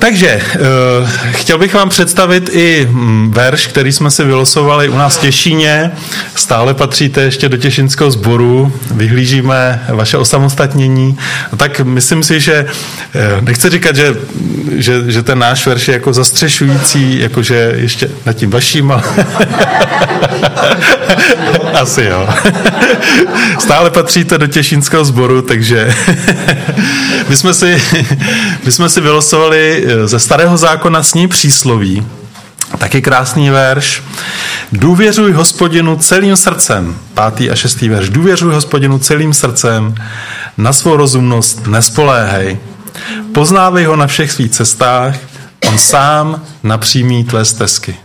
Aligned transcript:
Takže 0.00 0.28
eh, 0.28 0.58
chtěl 1.30 1.58
bych 1.58 1.74
vám 1.74 1.88
představit 1.88 2.50
i 2.52 2.88
mm, 2.90 3.30
verš, 3.30 3.66
který 3.66 3.92
jsme 3.92 4.10
si 4.10 4.24
vylosovali 4.24 4.88
u 4.88 4.96
nás 4.96 5.16
v 5.16 5.20
Těšíně. 5.20 5.90
Stále 6.34 6.74
patříte 6.74 7.20
ještě 7.20 7.48
do 7.48 7.56
Těšinského 7.56 8.10
sboru, 8.10 8.72
vyhlížíme 8.90 9.80
vaše 9.88 10.18
osamostatnění. 10.18 11.18
Tak 11.56 11.80
myslím 11.80 12.22
si, 12.22 12.40
že 12.40 12.66
eh, 13.14 13.40
nechci 13.40 13.70
říkat, 13.70 13.96
že, 13.96 14.16
že, 14.76 15.12
že 15.12 15.22
ten 15.22 15.38
náš 15.38 15.66
verš 15.66 15.88
je 15.88 15.94
jako 15.94 16.12
zastřešující, 16.12 17.20
jakože 17.20 17.72
ještě 17.76 18.10
nad 18.26 18.32
tím 18.32 18.50
vaším, 18.50 18.92
ale... 18.92 19.02
Asi 21.74 22.02
jo. 22.02 22.28
Stále 23.58 23.90
patříte 23.90 24.38
do 24.38 24.46
Těšínského 24.46 25.04
sboru, 25.04 25.42
takže 25.42 25.94
my 27.28 27.36
jsme 27.36 27.54
si, 27.54 27.82
my 28.64 28.72
jsme 28.72 28.88
si 28.88 29.00
vylosovali 29.00 29.84
ze 30.04 30.18
starého 30.18 30.56
zákona 30.56 31.02
s 31.02 31.14
ní 31.14 31.28
přísloví. 31.28 32.06
Taky 32.78 33.02
krásný 33.02 33.50
verš. 33.50 34.02
Důvěřuj 34.72 35.32
hospodinu 35.32 35.96
celým 35.96 36.36
srdcem. 36.36 36.96
Pátý 37.14 37.50
a 37.50 37.54
šestý 37.54 37.88
verš. 37.88 38.08
Důvěřuj 38.08 38.54
hospodinu 38.54 38.98
celým 38.98 39.32
srdcem. 39.32 39.94
Na 40.56 40.72
svou 40.72 40.96
rozumnost 40.96 41.66
nespoléhej. 41.66 42.58
Poznávej 43.34 43.84
ho 43.84 43.96
na 43.96 44.06
všech 44.06 44.32
svých 44.32 44.50
cestách. 44.50 45.16
On 45.68 45.78
sám 45.78 46.42
napřímí 46.62 47.24
tvé 47.24 47.44
stezky. 47.44 47.96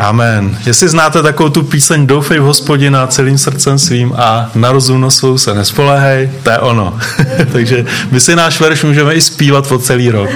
Amen. 0.00 0.58
Jestli 0.66 0.88
znáte 0.88 1.22
takovou 1.22 1.48
tu 1.48 1.62
píseň 1.62 2.06
Doufej 2.06 2.38
v 2.38 2.42
hospodina 2.42 3.06
celým 3.06 3.38
srdcem 3.38 3.78
svým 3.78 4.12
a 4.16 4.50
na 4.54 4.72
rozumnost 4.72 5.18
svou 5.18 5.38
se 5.38 5.54
nespoléhej, 5.54 6.30
to 6.42 6.50
je 6.50 6.58
ono. 6.58 6.98
Takže 7.52 7.86
my 8.10 8.20
si 8.20 8.36
náš 8.36 8.60
verš 8.60 8.84
můžeme 8.84 9.14
i 9.14 9.20
zpívat 9.20 9.68
po 9.68 9.78
celý 9.78 10.10
rok. 10.10 10.30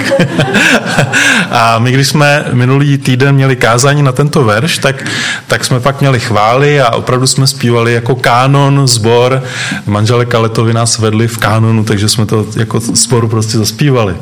a 1.51 1.79
my, 1.79 1.91
když 1.91 2.07
jsme 2.07 2.45
minulý 2.53 2.97
týden 2.97 3.35
měli 3.35 3.55
kázání 3.55 4.03
na 4.03 4.11
tento 4.11 4.43
verš, 4.43 4.77
tak, 4.77 5.05
tak 5.47 5.65
jsme 5.65 5.79
pak 5.79 5.99
měli 6.01 6.19
chvály 6.19 6.81
a 6.81 6.89
opravdu 6.89 7.27
jsme 7.27 7.47
zpívali 7.47 7.93
jako 7.93 8.15
kánon, 8.15 8.87
zbor. 8.87 9.43
Manžele 9.85 10.25
Kaletovi 10.25 10.73
nás 10.73 10.99
vedli 10.99 11.27
v 11.27 11.37
kánonu, 11.37 11.83
takže 11.83 12.09
jsme 12.09 12.25
to 12.25 12.45
jako 12.57 12.81
sporu 12.81 13.27
prostě 13.27 13.57
zaspívali 13.57 14.15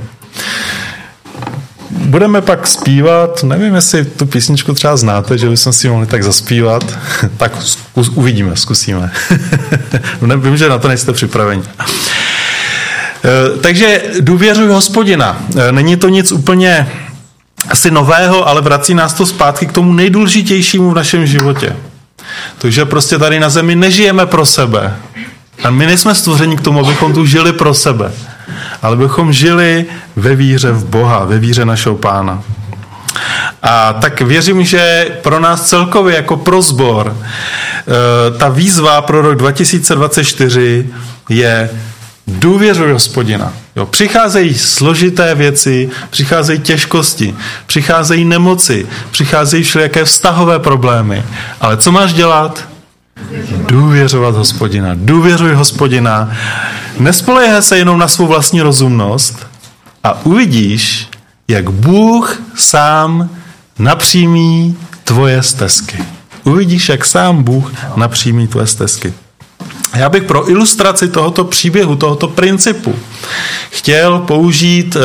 budeme 2.04 2.42
pak 2.42 2.68
zpívat, 2.68 3.44
nevím, 3.44 3.76
jestli 3.76 4.06
tu 4.06 4.26
písničku 4.26 4.74
třeba 4.74 4.98
znáte, 4.98 5.38
že 5.38 5.50
bychom 5.50 5.74
si 5.74 5.90
mohli 5.90 6.08
tak 6.08 6.24
zaspívat, 6.24 6.98
tak 7.38 7.62
zkus, 7.62 8.10
uvidíme, 8.10 8.56
zkusíme. 8.56 9.12
Vím, 10.38 10.58
že 10.58 10.70
na 10.70 10.78
to 10.78 10.88
nejste 10.88 11.14
připraveni. 11.14 11.64
Eh, 13.26 13.58
takže 13.62 14.02
důvěřuj 14.20 14.68
hospodina. 14.68 15.38
Eh, 15.58 15.72
není 15.72 15.96
to 15.96 16.10
nic 16.10 16.32
úplně 16.32 16.92
asi 17.70 17.92
nového, 17.92 18.48
ale 18.48 18.62
vrací 18.62 18.94
nás 18.94 19.14
to 19.14 19.26
zpátky 19.26 19.66
k 19.66 19.72
tomu 19.72 19.94
nejdůležitějšímu 19.94 20.92
v 20.92 20.96
našem 20.96 21.26
životě. 21.26 21.76
Takže 22.58 22.86
prostě 22.86 23.18
tady 23.18 23.40
na 23.40 23.50
zemi 23.50 23.76
nežijeme 23.76 24.26
pro 24.26 24.46
sebe. 24.46 24.96
A 25.64 25.70
my 25.70 25.86
nejsme 25.86 26.16
stvořeni 26.16 26.58
k 26.58 26.62
tomu, 26.62 26.80
abychom 26.80 27.14
tu 27.14 27.26
žili 27.26 27.54
pro 27.54 27.74
sebe 27.74 28.12
ale 28.82 28.96
bychom 28.96 29.34
žili 29.34 29.86
ve 30.16 30.36
víře 30.36 30.72
v 30.72 30.86
Boha, 30.86 31.26
ve 31.26 31.40
víře 31.40 31.66
našeho 31.66 31.96
pána. 31.96 32.44
A 33.64 33.94
tak 33.94 34.22
věřím, 34.22 34.64
že 34.64 35.08
pro 35.22 35.40
nás 35.40 35.70
celkově 35.70 36.16
jako 36.16 36.38
pro 36.38 36.62
zbor 36.62 37.18
eh, 37.18 38.38
ta 38.38 38.50
výzva 38.50 39.02
pro 39.02 39.22
rok 39.22 39.36
2024 39.36 40.90
je 41.30 41.70
důvěřuj 42.28 42.92
hospodina. 42.92 43.54
Jo, 43.76 43.86
přicházejí 43.86 44.54
složité 44.54 45.36
věci, 45.36 45.90
přicházejí 46.10 46.60
těžkosti, 46.60 47.36
přicházejí 47.66 48.26
nemoci, 48.26 48.88
přicházejí 49.12 49.64
všelijaké 49.64 50.06
vztahové 50.06 50.60
problémy. 50.60 51.24
Ale 51.62 51.78
co 51.78 51.92
máš 51.92 52.14
dělat? 52.14 52.68
Důvěřovat 53.68 54.36
hospodina. 54.36 54.90
Důvěřuj 54.96 55.54
hospodina. 55.54 56.32
Nespolehej 57.00 57.64
se 57.64 57.78
jenom 57.78 57.98
na 57.98 58.08
svou 58.08 58.28
vlastní 58.28 58.62
rozumnost 58.62 59.48
a 60.04 60.26
uvidíš, 60.26 61.08
jak 61.48 61.70
Bůh 61.70 62.42
sám 62.56 63.30
napřímí 63.80 64.78
tvoje 65.04 65.44
stezky. 65.44 65.98
Uvidíš, 66.44 66.90
jak 66.90 67.06
sám 67.06 67.44
Bůh 67.44 67.74
napřímí 67.96 68.48
tvoje 68.48 68.68
stezky. 68.68 69.14
Já 69.96 70.10
bych 70.10 70.24
pro 70.24 70.50
ilustraci 70.50 71.08
tohoto 71.08 71.44
příběhu, 71.44 71.96
tohoto 71.96 72.28
principu 72.28 72.96
chtěl 73.70 74.20
použít 74.20 74.96
eh, 74.96 75.00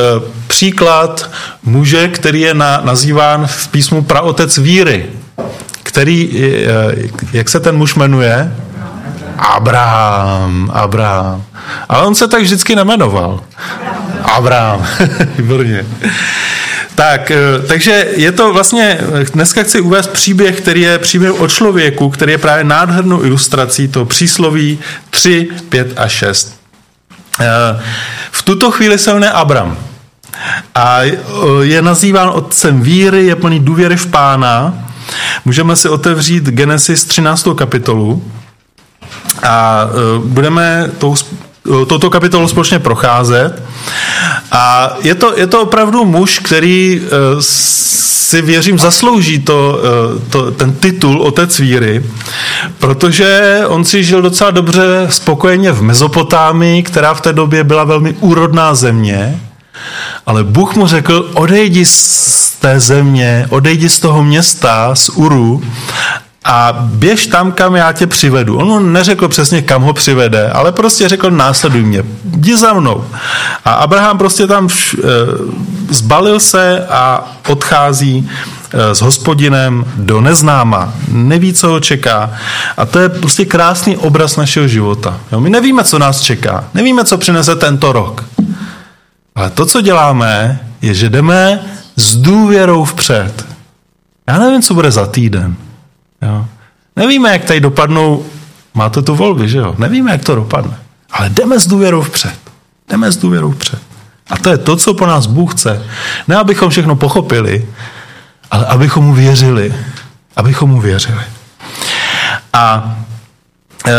příklad 0.46 1.30
muže, 1.62 2.08
který 2.08 2.40
je 2.40 2.54
nazýván 2.54 3.46
v 3.46 3.68
písmu 3.68 4.02
praotec 4.02 4.58
víry 4.58 5.06
který, 5.98 6.30
eh, 6.42 7.08
jak 7.32 7.48
se 7.48 7.60
ten 7.60 7.76
muž 7.76 7.94
jmenuje? 7.94 8.54
Abraham, 9.38 10.70
Abraham. 10.74 11.44
Ale 11.88 12.06
on 12.06 12.14
se 12.14 12.28
tak 12.28 12.42
vždycky 12.42 12.76
nemenoval. 12.76 13.40
Abraham, 14.22 14.86
výborně. 15.38 15.86
Tak, 16.94 17.30
eh, 17.30 17.38
takže 17.68 18.08
je 18.16 18.32
to 18.32 18.52
vlastně, 18.52 18.98
dneska 19.32 19.62
chci 19.62 19.80
uvést 19.80 20.06
příběh, 20.06 20.60
který 20.60 20.80
je 20.80 20.98
příběh 20.98 21.40
o 21.40 21.48
člověku, 21.48 22.10
který 22.10 22.32
je 22.32 22.38
právě 22.38 22.64
nádhernou 22.64 23.24
ilustrací 23.24 23.88
to 23.88 24.04
přísloví 24.04 24.78
3, 25.10 25.48
5 25.68 25.92
a 25.96 26.08
6. 26.08 26.60
Eh, 27.40 27.46
v 28.30 28.42
tuto 28.42 28.70
chvíli 28.70 28.98
se 28.98 29.12
jmenuje 29.12 29.30
Abram. 29.30 29.78
A 30.74 31.00
je 31.62 31.82
nazýván 31.82 32.30
otcem 32.34 32.80
víry, 32.80 33.26
je 33.26 33.36
plný 33.36 33.60
důvěry 33.60 33.96
v 33.96 34.06
pána 34.06 34.88
Můžeme 35.44 35.76
si 35.76 35.88
otevřít 35.88 36.44
Genesis 36.44 37.04
13. 37.04 37.54
kapitolu 37.54 38.24
a 39.42 39.84
e, 39.84 40.18
budeme 40.24 40.90
tou, 40.98 41.14
e, 41.82 41.86
touto 41.86 42.10
kapitolu 42.10 42.48
společně 42.48 42.78
procházet. 42.78 43.62
A 44.52 44.92
je 45.02 45.14
to, 45.14 45.38
je 45.38 45.46
to 45.46 45.62
opravdu 45.62 46.04
muž, 46.04 46.38
který 46.38 47.02
e, 47.02 47.08
si 47.40 48.42
věřím 48.42 48.78
zaslouží 48.78 49.38
to, 49.38 49.80
to, 50.30 50.50
ten 50.50 50.72
titul 50.72 51.22
Otec 51.22 51.58
víry, 51.58 52.04
protože 52.78 53.60
on 53.66 53.84
si 53.84 54.04
žil 54.04 54.22
docela 54.22 54.50
dobře 54.50 55.06
spokojeně 55.08 55.72
v 55.72 55.82
Mezopotámii, 55.82 56.82
která 56.82 57.14
v 57.14 57.20
té 57.20 57.32
době 57.32 57.64
byla 57.64 57.84
velmi 57.84 58.12
úrodná 58.20 58.74
země 58.74 59.40
ale 60.26 60.44
Bůh 60.44 60.76
mu 60.76 60.86
řekl, 60.86 61.30
odejdi 61.34 61.84
z 61.84 62.50
té 62.60 62.80
země, 62.80 63.46
odejdi 63.50 63.88
z 63.88 64.00
toho 64.00 64.24
města, 64.24 64.94
z 64.94 65.08
Uru 65.08 65.62
a 66.50 66.72
běž 66.72 67.26
tam, 67.26 67.52
kam 67.52 67.76
já 67.76 67.92
tě 67.92 68.06
přivedu. 68.06 68.56
On 68.56 68.92
neřekl 68.92 69.28
přesně, 69.28 69.62
kam 69.62 69.82
ho 69.82 69.92
přivede, 69.92 70.50
ale 70.50 70.72
prostě 70.72 71.08
řekl, 71.08 71.30
následuj 71.30 71.82
mě, 71.82 72.02
jdi 72.24 72.56
za 72.56 72.72
mnou. 72.72 73.04
A 73.64 73.72
Abraham 73.72 74.18
prostě 74.18 74.46
tam 74.46 74.68
vš, 74.68 74.94
e, 74.94 74.98
zbalil 75.90 76.40
se 76.40 76.86
a 76.86 77.32
odchází 77.48 78.30
e, 78.72 78.94
s 78.94 79.00
hospodinem 79.00 79.84
do 79.96 80.20
neznáma. 80.20 80.92
Neví, 81.08 81.52
co 81.52 81.68
ho 81.68 81.80
čeká. 81.80 82.30
A 82.76 82.86
to 82.86 82.98
je 82.98 83.08
prostě 83.08 83.44
krásný 83.44 83.96
obraz 83.96 84.36
našeho 84.36 84.68
života. 84.68 85.20
Jo? 85.32 85.40
My 85.40 85.50
nevíme, 85.50 85.84
co 85.84 85.98
nás 85.98 86.20
čeká. 86.20 86.64
Nevíme, 86.74 87.04
co 87.04 87.18
přinese 87.18 87.56
tento 87.56 87.92
rok. 87.92 88.24
Ale 89.34 89.50
to, 89.50 89.66
co 89.66 89.80
děláme, 89.80 90.60
je, 90.82 90.94
že 90.94 91.10
jdeme 91.10 91.60
s 91.96 92.16
důvěrou 92.16 92.84
vpřed. 92.84 93.46
Já 94.28 94.38
nevím, 94.38 94.62
co 94.62 94.74
bude 94.74 94.90
za 94.90 95.06
týden. 95.06 95.56
Jo. 96.22 96.46
Nevíme, 96.96 97.32
jak 97.32 97.44
tady 97.44 97.60
dopadnou, 97.60 98.26
máte 98.74 99.02
tu 99.02 99.14
volby, 99.14 99.48
že 99.48 99.58
jo? 99.58 99.74
Nevíme, 99.78 100.12
jak 100.12 100.24
to 100.24 100.34
dopadne. 100.34 100.78
Ale 101.10 101.28
jdeme 101.28 101.58
s 101.58 101.66
důvěrou 101.66 102.02
vpřed. 102.02 102.38
Jdeme 102.90 103.12
s 103.12 103.16
důvěrou 103.16 103.50
vpřed. 103.50 103.78
A 104.30 104.36
to 104.36 104.50
je 104.50 104.58
to, 104.58 104.76
co 104.76 104.94
po 104.94 105.06
nás 105.06 105.26
Bůh 105.26 105.54
chce. 105.54 105.84
Ne, 106.28 106.36
abychom 106.36 106.70
všechno 106.70 106.96
pochopili, 106.96 107.66
ale 108.50 108.66
abychom 108.66 109.04
mu 109.04 109.14
věřili. 109.14 109.74
Abychom 110.36 110.70
mu 110.70 110.80
věřili. 110.80 111.22
A 112.52 112.96
e, 113.86 113.92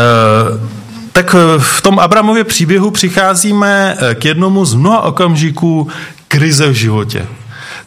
tak 1.12 1.36
v 1.58 1.82
tom 1.82 2.00
Abramově 2.00 2.44
příběhu 2.44 2.92
přicházíme 2.92 3.98
eh, 4.00 4.16
k 4.16 4.26
jednomu 4.26 4.66
z 4.66 4.74
mnoha 4.74 5.02
okamžiků 5.02 5.88
krize 6.28 6.70
v 6.70 6.74
životě. 6.74 7.28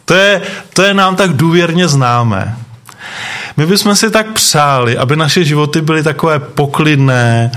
To 0.05 0.13
je, 0.13 0.41
to 0.73 0.83
je 0.83 0.93
nám 0.93 1.15
tak 1.15 1.33
důvěrně 1.33 1.87
známé. 1.87 2.57
My 3.57 3.65
bychom 3.65 3.95
si 3.95 4.11
tak 4.11 4.31
přáli, 4.31 4.97
aby 4.97 5.15
naše 5.15 5.43
životy 5.43 5.81
byly 5.81 6.03
takové 6.03 6.39
poklidné, 6.39 7.51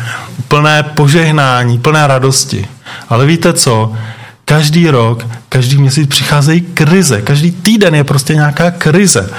plné 0.49 0.83
požehnání, 0.83 1.79
plné 1.79 2.07
radosti. 2.07 2.69
Ale 3.09 3.27
víte 3.27 3.53
co? 3.53 3.93
Každý 4.45 4.91
rok, 4.91 5.27
každý 5.49 5.79
měsíc 5.79 6.09
přicházejí 6.09 6.61
krize. 6.61 7.23
Každý 7.23 7.51
týden 7.51 7.95
je 7.95 8.05
prostě 8.05 8.35
nějaká 8.35 8.71
krize. 8.71 9.31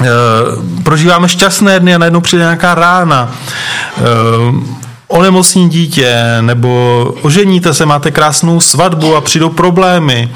E, 0.00 0.06
prožíváme 0.82 1.28
šťastné 1.28 1.80
dny 1.80 1.94
a 1.94 1.98
najednou 1.98 2.20
přijde 2.20 2.42
nějaká 2.42 2.74
rána. 2.74 3.34
E, 3.98 4.89
onemocní 5.10 5.68
dítě, 5.68 6.16
nebo 6.40 7.14
oženíte 7.22 7.74
se, 7.74 7.86
máte 7.86 8.10
krásnou 8.10 8.60
svatbu 8.60 9.16
a 9.16 9.20
přijdou 9.20 9.48
problémy, 9.48 10.30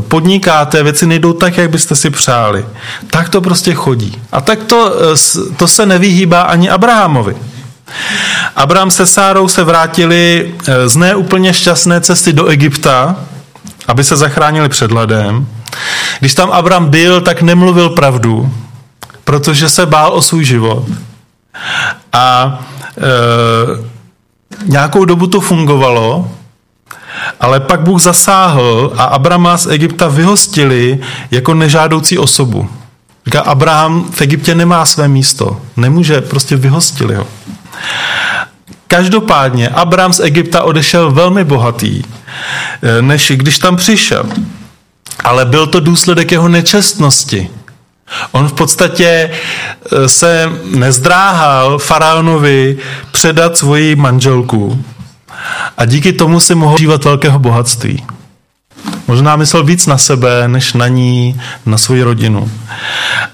podnikáte, 0.00 0.82
věci 0.82 1.06
nejdou 1.06 1.32
tak, 1.32 1.56
jak 1.56 1.70
byste 1.70 1.94
si 1.94 2.10
přáli. 2.10 2.64
Tak 3.10 3.28
to 3.28 3.40
prostě 3.40 3.74
chodí. 3.74 4.18
A 4.32 4.40
tak 4.40 4.64
to, 4.64 4.94
to 5.56 5.68
se 5.68 5.86
nevyhýbá 5.86 6.40
ani 6.42 6.70
Abrahamovi. 6.70 7.36
Abraham 8.56 8.90
se 8.90 9.06
Sárou 9.06 9.48
se 9.48 9.64
vrátili 9.64 10.54
eh, 10.68 10.88
z 10.88 10.96
neúplně 10.96 11.54
šťastné 11.54 12.00
cesty 12.00 12.32
do 12.32 12.46
Egypta, 12.46 13.16
aby 13.88 14.04
se 14.04 14.16
zachránili 14.16 14.68
před 14.68 14.92
ledem. 14.92 15.46
Když 16.20 16.34
tam 16.34 16.50
Abraham 16.50 16.90
byl, 16.90 17.20
tak 17.20 17.42
nemluvil 17.42 17.90
pravdu, 17.90 18.52
protože 19.24 19.68
se 19.68 19.86
bál 19.86 20.12
o 20.12 20.22
svůj 20.22 20.44
život. 20.44 20.84
A 22.12 22.58
e, 22.98 23.91
nějakou 24.66 25.04
dobu 25.04 25.26
to 25.26 25.40
fungovalo, 25.40 26.30
ale 27.40 27.60
pak 27.60 27.80
Bůh 27.80 28.02
zasáhl 28.02 28.92
a 28.96 29.04
Abrama 29.04 29.58
z 29.58 29.66
Egypta 29.66 30.08
vyhostili 30.08 30.98
jako 31.30 31.54
nežádoucí 31.54 32.18
osobu. 32.18 32.68
Říká, 33.26 33.40
Abraham 33.40 34.10
v 34.10 34.20
Egyptě 34.20 34.54
nemá 34.54 34.84
své 34.84 35.08
místo. 35.08 35.60
Nemůže, 35.76 36.20
prostě 36.20 36.56
vyhostili 36.56 37.14
ho. 37.14 37.26
Každopádně 38.86 39.68
Abraham 39.68 40.12
z 40.12 40.20
Egypta 40.20 40.62
odešel 40.62 41.10
velmi 41.10 41.44
bohatý, 41.44 42.02
eh, 42.82 43.02
než 43.02 43.32
když 43.34 43.58
tam 43.58 43.76
přišel. 43.76 44.24
Ale 45.24 45.44
byl 45.44 45.66
to 45.66 45.80
důsledek 45.80 46.32
jeho 46.32 46.48
nečestnosti. 46.48 47.50
On 48.32 48.48
v 48.48 48.52
podstatě 48.52 49.30
eh, 49.30 50.08
se 50.08 50.50
nezdráhal 50.64 51.78
faraonovi 51.78 52.78
předat 53.12 53.56
svoji 53.56 53.96
manželku 53.96 54.84
a 55.78 55.84
díky 55.84 56.12
tomu 56.12 56.40
si 56.40 56.54
mohl 56.54 56.78
žívat 56.78 57.04
velkého 57.04 57.38
bohatství. 57.38 58.04
Možná 59.08 59.36
myslel 59.36 59.64
víc 59.64 59.86
na 59.86 59.98
sebe, 59.98 60.48
než 60.48 60.72
na 60.72 60.88
ní, 60.88 61.40
na 61.66 61.78
svoji 61.78 62.02
rodinu. 62.02 62.50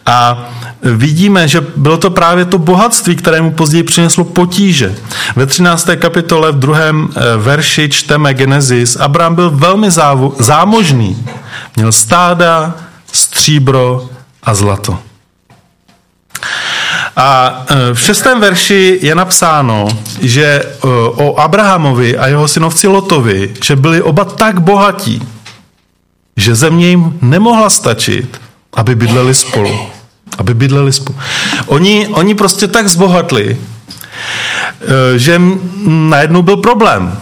A 0.07 0.49
vidíme, 0.83 1.49
že 1.49 1.61
bylo 1.77 1.99
to 1.99 2.11
právě 2.11 2.45
to 2.45 2.59
bohatství, 2.59 3.17
které 3.17 3.41
mu 3.41 3.51
později 3.51 3.83
přineslo 3.83 4.25
potíže. 4.25 4.95
Ve 5.37 5.47
13. 5.47 5.89
kapitole 5.97 6.53
v 6.53 6.59
druhém 6.59 7.09
eh, 7.09 7.37
verši 7.37 7.89
čteme 7.89 8.35
Genesis. 8.35 8.97
Abraham 8.97 9.35
byl 9.35 9.51
velmi 9.51 9.89
zámožný. 10.39 11.27
Měl 11.77 11.93
stáda, 11.93 12.75
stříbro 13.13 14.09
a 14.49 14.55
zlato. 14.55 14.99
A 17.17 17.29
eh, 17.69 17.95
v 17.95 18.01
šestém 18.01 18.41
verši 18.41 18.99
je 19.03 19.15
napsáno, 19.15 19.89
že 20.21 20.45
eh, 20.45 20.67
o 21.21 21.37
Abrahamovi 21.37 22.17
a 22.17 22.27
jeho 22.27 22.49
synovci 22.49 22.87
Lotovi, 22.89 23.55
že 23.63 23.77
byli 23.77 24.03
oba 24.03 24.25
tak 24.25 24.61
bohatí, 24.61 25.21
že 26.37 26.55
země 26.55 26.89
jim 26.89 27.19
nemohla 27.23 27.71
stačit, 27.71 28.41
aby 28.73 28.95
bydleli 28.95 29.35
spolu 29.35 29.99
aby 30.39 30.55
bydleli 30.55 30.93
spolu. 30.93 31.19
Oni, 31.67 32.09
oni 32.09 32.35
prostě 32.35 32.69
tak 32.69 32.89
zbohatli, 32.89 33.57
eh, 33.57 35.19
že 35.19 35.41
najednou 35.87 36.43
byl 36.43 36.57
problém. 36.57 37.19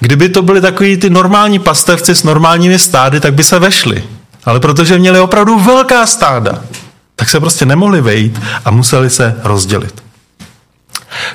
Kdyby 0.00 0.28
to 0.28 0.42
byly 0.42 0.60
takový 0.60 0.96
ty 0.96 1.10
normální 1.10 1.58
pastevci 1.58 2.14
s 2.14 2.22
normálními 2.22 2.78
stády, 2.78 3.20
tak 3.20 3.34
by 3.34 3.44
se 3.44 3.58
vešli. 3.58 4.04
Ale 4.44 4.60
protože 4.60 4.98
měli 4.98 5.20
opravdu 5.20 5.58
velká 5.58 6.06
stáda, 6.06 6.62
tak 7.16 7.28
se 7.28 7.40
prostě 7.40 7.66
nemohli 7.66 8.00
vejít 8.00 8.40
a 8.64 8.70
museli 8.70 9.10
se 9.10 9.40
rozdělit. 9.44 10.02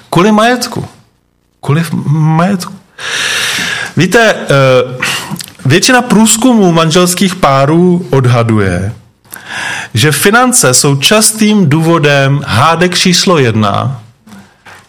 Kvůli 0.09 0.31
majetku. 0.31 0.87
Kvůli 1.61 1.83
majetku. 2.07 2.73
Víte, 3.97 4.35
eh, 4.35 4.47
většina 5.65 6.01
průzkumů 6.01 6.71
manželských 6.71 7.35
párů 7.35 8.07
odhaduje, 8.09 8.93
že 9.93 10.11
finance 10.11 10.73
jsou 10.73 10.95
častým 10.95 11.69
důvodem 11.69 12.41
hádek 12.47 12.97
číslo 12.97 13.37
jedna 13.37 14.01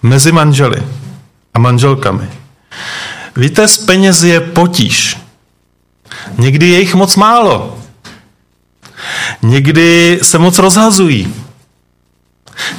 mezi 0.02 0.32
manželi 0.32 0.82
a 1.54 1.58
manželkami. 1.58 2.28
Víte, 3.36 3.68
z 3.68 3.78
penězi 3.78 4.28
je 4.28 4.40
potíž. 4.40 5.18
Někdy 6.38 6.68
je 6.68 6.80
jich 6.80 6.94
moc 6.94 7.16
málo. 7.16 7.78
Někdy 9.42 10.18
se 10.22 10.38
moc 10.38 10.58
rozhazují. 10.58 11.34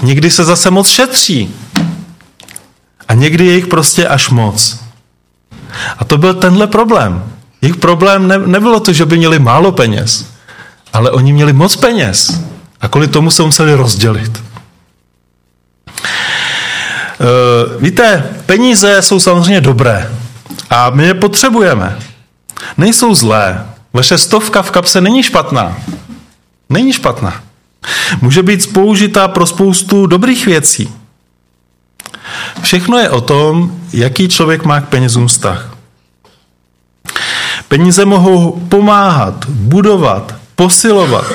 Někdy 0.02 0.32
se 0.32 0.44
zase 0.44 0.72
moc 0.72 0.88
šetří. 0.88 1.56
A 3.08 3.14
někdy 3.14 3.46
je 3.46 3.56
jich 3.56 3.68
prostě 3.68 4.08
až 4.08 4.30
moc. 4.30 4.80
A 5.98 6.06
to 6.06 6.18
byl 6.18 6.34
tenhle 6.34 6.68
problém. 6.68 7.24
Jejich 7.62 7.78
problém 7.78 8.28
ne, 8.28 8.38
nebylo 8.38 8.80
to, 8.80 8.94
že 8.94 9.06
by 9.06 9.18
měli 9.18 9.40
málo 9.40 9.72
peněz 9.72 10.26
ale 10.94 11.12
oni 11.12 11.34
měli 11.34 11.54
moc 11.54 11.76
peněz 11.76 12.42
a 12.82 12.88
kvůli 12.88 13.08
tomu 13.08 13.32
se 13.32 13.44
museli 13.44 13.74
rozdělit. 13.74 14.44
Uh, 17.20 17.82
víte, 17.82 18.24
peníze 18.46 19.02
jsou 19.02 19.20
samozřejmě 19.20 19.62
dobré 19.62 20.12
a 20.70 20.90
my 20.90 21.06
je 21.06 21.14
potřebujeme. 21.14 22.00
Nejsou 22.78 23.16
zlé. 23.16 23.66
Vaše 23.94 24.18
stovka 24.18 24.62
v 24.62 24.72
kapse 24.72 25.02
není 25.02 25.24
špatná. 25.24 25.78
Není 26.70 26.94
špatná. 26.94 27.44
Může 28.22 28.44
být 28.44 28.74
použitá 28.74 29.28
pro 29.28 29.46
spoustu 29.46 30.06
dobrých 30.06 30.46
věcí. 30.46 30.94
Všechno 32.62 32.98
je 32.98 33.10
o 33.10 33.22
tom, 33.22 33.72
jaký 33.94 34.30
člověk 34.30 34.66
má 34.66 34.82
k 34.82 34.90
penězům 34.90 35.28
vztah. 35.28 35.76
Peníze 37.68 38.06
mohou 38.06 38.52
pomáhat, 38.70 39.46
budovat, 39.50 40.36
posilovat. 40.56 41.26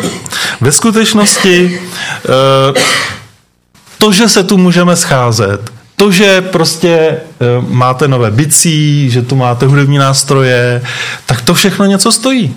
Ve 0.61 0.73
skutečnosti 0.73 1.81
eh, 2.25 2.81
to, 3.99 4.13
že 4.13 4.29
se 4.29 4.45
tu 4.45 4.59
můžeme 4.59 4.97
scházet, 4.97 5.73
to, 5.97 6.11
že 6.11 6.41
prostě 6.41 6.89
eh, 6.91 7.21
máte 7.69 8.09
nové 8.09 8.31
bicí, 8.31 9.11
že 9.11 9.23
tu 9.23 9.37
máte 9.37 9.67
hudební 9.67 9.99
nástroje, 9.99 10.83
tak 11.27 11.43
to 11.43 11.55
všechno 11.55 11.87
něco 11.87 12.13
stojí. 12.13 12.57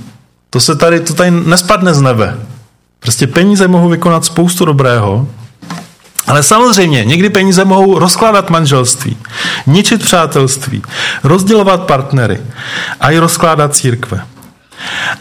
To 0.50 0.60
se 0.60 0.76
tady, 0.76 1.00
to 1.00 1.14
tady 1.14 1.32
nespadne 1.32 1.94
z 1.94 2.02
nebe. 2.02 2.38
Prostě 3.08 3.28
peníze 3.28 3.68
mohou 3.68 3.90
vykonat 3.90 4.26
spoustu 4.26 4.66
dobrého, 4.66 5.28
ale 6.28 6.44
samozřejmě, 6.44 7.06
někdy 7.06 7.30
peníze 7.30 7.66
mohou 7.66 8.00
rozkládat 8.00 8.50
manželství, 8.50 9.18
ničit 9.68 10.02
přátelství, 10.04 10.82
rozdělovat 11.24 11.82
partnery 11.82 12.40
a 13.00 13.12
i 13.12 13.18
rozkládat 13.18 13.76
církve. 13.76 14.22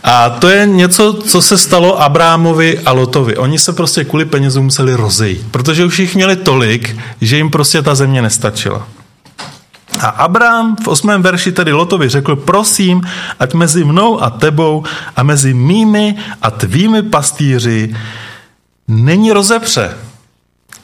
A 0.05 0.31
to 0.31 0.49
je 0.49 0.67
něco, 0.67 1.13
co 1.13 1.43
se 1.43 1.59
stalo 1.59 2.03
Abrámovi 2.03 2.79
a 2.79 2.93
Lotovi. 2.93 3.37
Oni 3.37 3.59
se 3.59 3.73
prostě 3.73 4.05
kvůli 4.05 4.25
penězům 4.25 4.65
museli 4.65 4.95
rozejít, 4.95 5.47
protože 5.51 5.85
už 5.85 5.99
jich 5.99 6.15
měli 6.15 6.37
tolik, 6.37 6.97
že 7.21 7.37
jim 7.37 7.51
prostě 7.51 7.83
ta 7.83 7.95
země 7.95 8.23
nestačila. 8.23 8.87
A 10.01 10.09
Abrám 10.09 10.77
v 10.77 10.89
osmém 10.89 11.23
verši 11.23 11.53
tedy 11.53 11.73
Lotovi 11.73 12.09
řekl, 12.09 12.37
prosím, 12.37 13.03
ať 13.39 13.55
mezi 13.55 13.85
mnou 13.85 14.23
a 14.23 14.31
tebou 14.31 14.85
a 15.17 15.23
mezi 15.23 15.55
mými 15.55 16.17
a 16.43 16.51
tvými 16.51 17.03
pastýři 17.03 17.97
není 18.89 19.33
rozepře. 19.33 19.97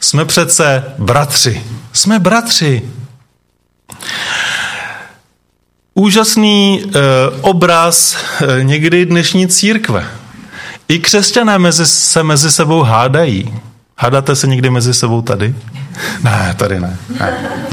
Jsme 0.00 0.24
přece 0.24 0.84
bratři. 0.98 1.62
Jsme 1.92 2.18
bratři 2.18 2.82
úžasný 5.94 6.84
e, 6.84 7.00
obraz 7.40 8.16
e, 8.40 8.64
někdy 8.64 9.06
dnešní 9.06 9.48
církve. 9.48 10.08
I 10.88 10.98
křesťané 10.98 11.58
mezi, 11.58 11.86
se 11.86 12.22
mezi 12.22 12.52
sebou 12.52 12.82
hádají. 12.82 13.54
Hádáte 14.02 14.36
se 14.36 14.46
někdy 14.46 14.70
mezi 14.70 14.94
sebou 14.94 15.22
tady? 15.22 15.54
Ne, 16.22 16.54
tady 16.56 16.80
ne. 16.80 16.96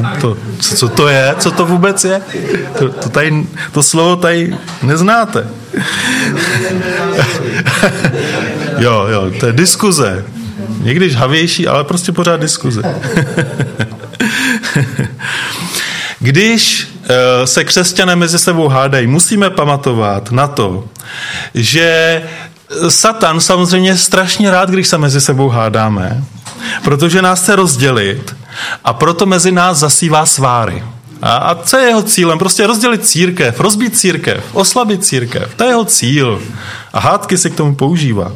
ne. 0.01 0.17
To, 0.21 0.37
co, 0.59 0.75
co 0.75 0.89
to 0.89 1.07
je? 1.07 1.35
Co 1.39 1.51
to 1.51 1.65
vůbec 1.65 2.03
je? 2.03 2.21
To, 2.79 2.89
to, 2.89 3.09
tady, 3.09 3.47
to 3.71 3.83
slovo 3.83 4.15
tady 4.15 4.57
neznáte. 4.83 5.47
jo, 8.77 9.07
jo, 9.07 9.31
to 9.39 9.45
je 9.45 9.53
diskuze. 9.53 10.25
Někdy 10.81 11.09
žhavější, 11.09 11.67
ale 11.67 11.83
prostě 11.83 12.11
pořád 12.11 12.41
diskuze. 12.41 12.81
Když 16.19 16.89
Eh, 17.09 17.47
se 17.47 17.63
křesťané 17.63 18.15
mezi 18.15 18.39
sebou 18.39 18.67
hádají, 18.67 19.07
musíme 19.07 19.49
pamatovat 19.49 20.31
na 20.31 20.47
to, 20.47 20.85
že 21.53 22.21
Satan 22.89 23.39
samozřejmě 23.39 23.97
strašně 23.97 24.51
rád, 24.51 24.69
když 24.69 24.87
se 24.87 24.97
mezi 24.97 25.21
sebou 25.21 25.49
hádáme, 25.49 26.23
protože 26.83 27.21
nás 27.21 27.41
chce 27.41 27.55
rozdělit 27.55 28.35
a 28.83 28.93
proto 28.93 29.25
mezi 29.25 29.51
nás 29.51 29.77
zasívá 29.77 30.25
sváry. 30.25 30.83
A, 31.21 31.35
a 31.35 31.55
co 31.55 31.77
je 31.77 31.87
jeho 31.87 32.03
cílem? 32.03 32.39
Prostě 32.39 32.67
rozdělit 32.67 33.07
církev, 33.07 33.59
rozbít 33.59 33.97
církev, 33.97 34.43
oslabit 34.53 35.05
církev. 35.05 35.55
To 35.55 35.63
je 35.63 35.69
jeho 35.69 35.85
cíl. 35.85 36.41
A 36.93 36.99
hádky 36.99 37.37
se 37.37 37.49
k 37.49 37.55
tomu 37.55 37.75
používá. 37.75 38.31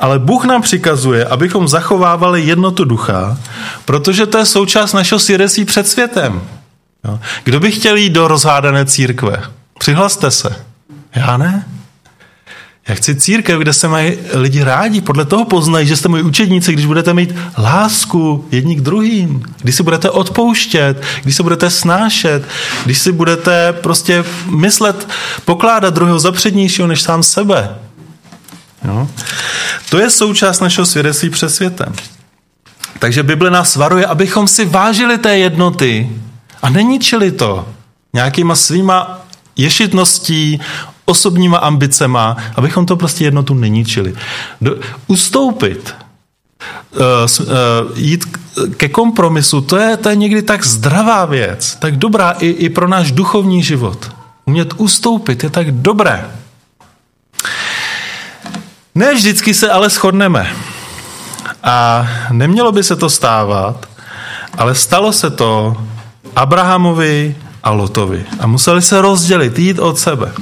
Ale 0.00 0.18
Bůh 0.18 0.44
nám 0.44 0.62
přikazuje, 0.62 1.24
abychom 1.24 1.68
zachovávali 1.68 2.42
jednotu 2.42 2.84
ducha, 2.84 3.38
Protože 3.84 4.26
to 4.26 4.38
je 4.38 4.46
součást 4.46 4.92
našeho 4.92 5.18
svědectví 5.18 5.64
před 5.64 5.88
světem. 5.88 6.42
Kdo 7.44 7.60
by 7.60 7.72
chtěl 7.72 7.96
jít 7.96 8.10
do 8.10 8.28
rozhádané 8.28 8.86
církve? 8.86 9.42
Přihlaste 9.78 10.30
se. 10.30 10.56
Já 11.14 11.36
ne. 11.36 11.66
Já 12.88 12.94
chci 12.94 13.14
církev, 13.14 13.58
kde 13.58 13.72
se 13.72 13.88
mají 13.88 14.16
lidi 14.34 14.62
rádi, 14.62 15.00
podle 15.00 15.24
toho 15.24 15.44
poznají, 15.44 15.86
že 15.86 15.96
jste 15.96 16.08
moji 16.08 16.22
učedníci, 16.22 16.72
když 16.72 16.86
budete 16.86 17.14
mít 17.14 17.34
lásku 17.58 18.48
jedni 18.50 18.76
k 18.76 18.80
druhým, 18.80 19.42
když 19.62 19.74
si 19.74 19.82
budete 19.82 20.10
odpouštět, 20.10 21.02
když 21.22 21.36
se 21.36 21.42
budete 21.42 21.70
snášet, 21.70 22.42
když 22.84 22.98
si 22.98 23.12
budete 23.12 23.72
prostě 23.72 24.24
myslet, 24.46 25.08
pokládat 25.44 25.94
druhého 25.94 26.18
za 26.18 26.32
přednějšího 26.32 26.88
než 26.88 27.02
sám 27.02 27.22
sebe. 27.22 27.78
Jo? 28.84 29.08
To 29.90 29.98
je 29.98 30.10
součást 30.10 30.60
našeho 30.60 30.86
svědectví 30.86 31.30
před 31.30 31.50
světem. 31.50 31.92
Takže 32.98 33.22
Bible 33.22 33.50
nás 33.50 33.76
varuje, 33.76 34.06
abychom 34.06 34.48
si 34.48 34.64
vážili 34.64 35.18
té 35.18 35.38
jednoty 35.38 36.10
a 36.62 36.70
neničili 36.70 37.32
to 37.32 37.68
nějakýma 38.12 38.54
svýma 38.54 39.20
ješitností, 39.56 40.60
osobníma 41.04 41.58
ambicema, 41.58 42.36
abychom 42.56 42.86
to 42.86 42.96
prostě 42.96 43.24
jednotu 43.24 43.54
neničili. 43.54 44.14
Do, 44.60 44.76
ustoupit, 45.06 45.94
uh, 46.90 47.00
uh, 47.40 47.98
jít 47.98 48.24
ke 48.76 48.88
kompromisu, 48.88 49.60
to 49.60 49.76
je, 49.76 49.96
to 49.96 50.08
je 50.08 50.16
někdy 50.16 50.42
tak 50.42 50.66
zdravá 50.66 51.24
věc, 51.24 51.76
tak 51.80 51.96
dobrá 51.96 52.30
i, 52.30 52.46
i 52.46 52.68
pro 52.68 52.88
náš 52.88 53.12
duchovní 53.12 53.62
život. 53.62 54.10
Umět 54.44 54.74
ustoupit 54.76 55.42
je 55.42 55.50
tak 55.50 55.72
dobré. 55.72 56.30
Ne 58.94 59.14
vždycky 59.14 59.54
se 59.54 59.70
ale 59.70 59.90
shodneme. 59.90 60.52
A 61.62 62.08
nemělo 62.30 62.72
by 62.72 62.84
se 62.84 62.96
to 62.96 63.10
stávat, 63.10 63.86
ale 64.58 64.74
stalo 64.74 65.12
se 65.12 65.30
to 65.30 65.76
Abrahamovi 66.36 67.36
a 67.62 67.70
Lotovi. 67.70 68.26
A 68.40 68.46
museli 68.46 68.82
se 68.82 69.02
rozdělit, 69.02 69.58
jít 69.58 69.78
od 69.78 69.98
sebe. 69.98 70.32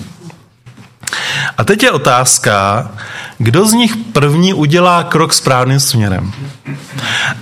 A 1.61 1.65
teď 1.65 1.83
je 1.83 1.91
otázka, 1.91 2.91
kdo 3.39 3.67
z 3.67 3.73
nich 3.73 3.97
první 3.97 4.55
udělá 4.55 5.03
krok 5.03 5.33
správným 5.33 5.81
směrem. 5.81 6.33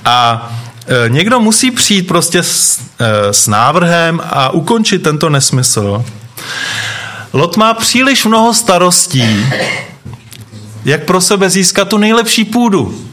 A 0.05 0.51
e, 0.87 1.09
někdo 1.09 1.41
musí 1.41 1.71
přijít 1.71 2.09
prostě 2.09 2.43
s, 2.43 2.81
e, 2.99 3.33
s 3.33 3.47
návrhem 3.47 4.21
a 4.25 4.51
ukončit 4.51 5.03
tento 5.03 5.31
nesmysl. 5.31 6.05
Lot 7.33 7.57
má 7.57 7.75
příliš 7.75 8.25
mnoho 8.25 8.55
starostí, 8.55 9.47
jak 10.85 11.05
pro 11.05 11.21
sebe 11.21 11.51
získat 11.51 11.89
tu 11.89 11.99
nejlepší 11.99 12.45
půdu. 12.45 13.05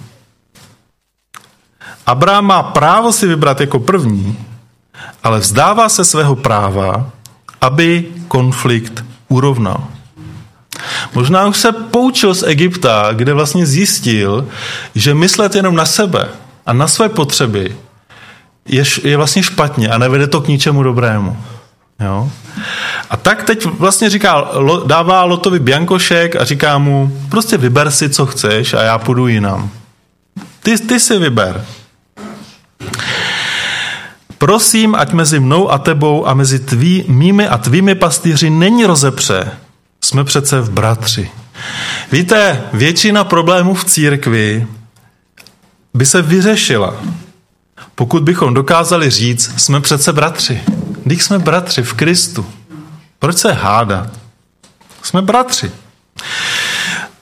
Abraham 2.06 2.46
má 2.46 2.64
právo 2.64 3.14
si 3.14 3.28
vybrat 3.28 3.62
jako 3.62 3.80
první, 3.80 4.38
ale 5.24 5.40
vzdává 5.40 5.90
se 5.90 6.06
svého 6.06 6.36
práva, 6.36 7.10
aby 7.62 8.06
konflikt 8.28 9.06
urovnal. 9.28 9.95
Možná 11.15 11.48
už 11.48 11.57
se 11.57 11.72
poučil 11.72 12.34
z 12.34 12.43
Egypta, 12.43 13.10
kde 13.13 13.34
vlastně 13.34 13.65
zjistil, 13.65 14.48
že 14.95 15.13
myslet 15.13 15.55
jenom 15.55 15.75
na 15.75 15.86
sebe 15.86 16.29
a 16.65 16.74
na 16.74 16.88
své 16.88 17.10
potřeby 17.10 17.75
je, 18.65 18.84
je 19.03 19.17
vlastně 19.17 19.43
špatně 19.43 19.89
a 19.89 19.98
nevede 19.98 20.27
to 20.27 20.41
k 20.41 20.48
ničemu 20.48 20.84
dobrému. 20.84 21.38
Jo? 22.00 22.29
A 23.10 23.17
tak 23.17 23.43
teď 23.43 23.65
vlastně 23.65 24.10
říká, 24.10 24.48
dává 24.86 25.24
Lotovi 25.24 25.60
Biankošek 25.60 26.36
a 26.36 26.43
říká 26.43 26.77
mu, 26.77 27.17
prostě 27.29 27.57
vyber 27.57 27.91
si, 27.91 28.10
co 28.10 28.25
chceš 28.25 28.74
a 28.74 28.81
já 28.81 28.98
půjdu 28.98 29.27
jinam. 29.27 29.69
Ty, 30.63 30.77
ty 30.77 31.00
si 31.00 31.17
vyber. 31.17 31.65
Prosím, 34.38 34.95
ať 34.95 35.13
mezi 35.13 35.39
mnou 35.39 35.72
a 35.72 35.77
tebou 35.77 36.27
a 36.27 36.34
mezi 36.34 36.60
tví, 36.60 37.05
mými 37.07 37.48
a 37.48 37.57
tvými 37.57 37.95
pastýři 37.95 38.50
není 38.50 38.86
rozepře. 38.86 39.51
Jsme 40.06 40.24
přece 40.24 40.62
v 40.62 40.70
bratři. 40.70 41.32
Víte, 42.12 42.62
většina 42.74 43.24
problémů 43.24 43.74
v 43.74 43.86
církvi 43.86 44.68
by 45.94 46.06
se 46.06 46.22
vyřešila, 46.22 46.96
pokud 47.96 48.24
bychom 48.24 48.54
dokázali 48.54 49.10
říct, 49.10 49.62
jsme 49.62 49.82
přece 49.82 50.14
bratři. 50.14 50.62
Když 51.04 51.24
jsme 51.24 51.40
bratři 51.40 51.84
v 51.84 51.94
Kristu. 51.94 52.46
Proč 53.20 53.38
se 53.38 53.52
hádat? 53.54 54.08
Jsme 55.02 55.22
bratři. 55.22 55.72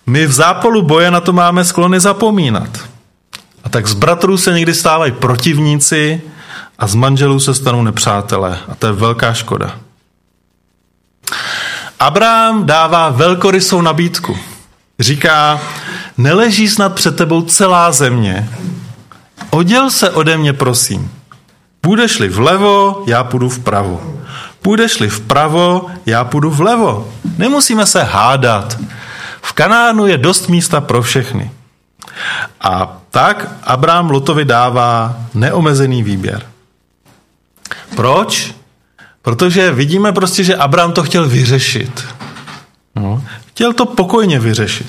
My 0.06 0.25
v 0.25 0.32
zápolu 0.32 0.82
boje 0.82 1.12
na 1.12 1.22
to 1.22 1.34
máme 1.34 1.66
sklony 1.66 2.00
zapomínat. 2.00 2.80
A 3.63 3.70
tak 3.70 3.88
z 3.88 3.94
bratrů 3.94 4.38
se 4.38 4.54
někdy 4.54 4.74
stávají 4.74 5.12
protivníci 5.12 6.22
a 6.80 6.88
z 6.88 6.96
manželů 6.96 7.40
se 7.40 7.54
stanou 7.54 7.84
nepřátelé. 7.84 8.60
A 8.68 8.75
to 8.75 8.88
je 8.88 8.94
velká 8.94 9.34
škoda. 9.34 9.80
Abraham 12.03 12.65
dává 12.65 13.10
velkorysou 13.10 13.81
nabídku. 13.81 14.38
Říká, 15.00 15.62
neleží 16.17 16.69
snad 16.69 16.95
před 16.95 17.15
tebou 17.15 17.41
celá 17.41 17.91
země. 17.91 18.50
Oděl 19.50 19.89
se 19.89 20.10
ode 20.10 20.38
mě, 20.38 20.53
prosím. 20.53 21.12
Půjdeš-li 21.81 22.29
vlevo, 22.29 23.03
já 23.07 23.24
půjdu 23.24 23.50
vpravo. 23.50 24.22
Půjdeš-li 24.62 25.10
vpravo, 25.10 25.86
já 26.05 26.24
půjdu 26.24 26.50
vlevo. 26.50 27.10
Nemusíme 27.38 27.86
se 27.86 28.03
hádat. 28.03 28.77
V 29.41 29.53
Kanánu 29.53 30.07
je 30.07 30.17
dost 30.17 30.48
místa 30.48 30.81
pro 30.81 31.01
všechny. 31.01 31.51
A 32.62 32.98
tak 33.12 33.48
Abraham 33.63 34.10
Lotovi 34.10 34.45
dává 34.45 35.17
neomezený 35.33 36.03
výběr. 36.03 36.43
Proč? 37.95 38.62
Protože 39.24 39.72
vidíme 39.72 40.12
prostě, 40.12 40.44
že 40.44 40.56
Abraham 40.56 40.92
to 40.92 41.03
chtěl 41.03 41.30
vyřešit. 41.30 42.06
No. 42.96 43.24
Chtěl 43.46 43.74
to 43.74 43.86
pokojně 43.86 44.39
vyřešit. 44.39 44.88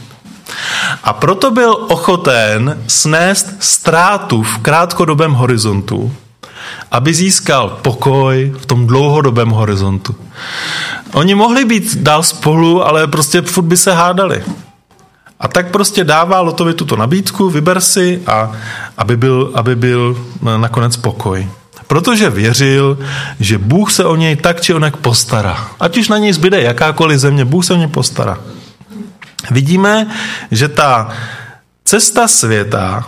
A 1.05 1.13
proto 1.13 1.51
byl 1.51 1.87
ochoten 1.89 2.83
snést 2.87 3.47
ztrátu 3.59 4.43
v 4.43 4.59
krátkodobém 4.59 5.33
horizontu, 5.33 6.13
aby 6.91 7.15
získal 7.15 7.79
pokoj 7.83 8.55
v 8.59 8.67
tom 8.67 8.87
dlouhodobém 8.87 9.49
horizontu. 9.51 10.15
Oni 11.13 11.35
mohli 11.35 11.65
být 11.65 11.97
dál 11.97 12.23
spolu, 12.23 12.87
ale 12.87 13.07
prostě 13.07 13.43
furt 13.43 13.65
by 13.65 13.77
se 13.77 13.93
hádali. 13.93 14.45
A 15.41 15.49
tak 15.49 15.71
prostě 15.71 16.05
dává 16.05 16.41
Lotovi 16.41 16.75
tuto 16.75 16.97
nabídku, 16.97 17.51
vyber 17.51 17.81
si, 17.81 18.23
a 18.27 18.53
aby 18.99 19.17
byl, 19.17 19.51
aby 19.55 19.77
byl 19.77 20.27
nakonec 20.57 20.97
pokoj. 20.97 21.49
Protože 21.87 22.31
věřil, 22.31 22.99
že 23.41 23.59
Bůh 23.59 23.93
se 23.93 24.05
o 24.05 24.17
něj 24.17 24.37
tak 24.37 24.61
či 24.61 24.75
onak 24.75 24.97
postará. 24.97 25.69
Ať 25.81 25.99
už 25.99 26.09
na 26.09 26.19
něj 26.19 26.33
zbyde 26.33 26.63
jakákoliv 26.63 27.19
země, 27.19 27.45
Bůh 27.45 27.65
se 27.65 27.75
o 27.75 27.77
něj 27.77 27.89
postará. 27.89 28.39
Vidíme, 29.51 30.07
že 30.51 30.69
ta 30.69 31.09
cesta 31.85 32.29
světa 32.29 33.07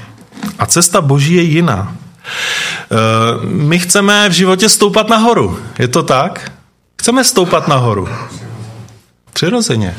a 0.59 0.67
cesta 0.67 1.01
Boží 1.01 1.35
je 1.35 1.43
jiná. 1.43 1.97
Eh, 1.97 2.97
my 3.45 3.79
chceme 3.79 4.29
v 4.29 4.33
životě 4.33 4.69
stoupat 4.69 5.09
nahoru. 5.09 5.59
Je 5.79 5.89
to 5.89 6.03
tak? 6.03 6.53
Chceme 7.01 7.25
stoupat 7.25 7.69
nahoru. 7.69 8.09
Přirozeně. 9.33 9.95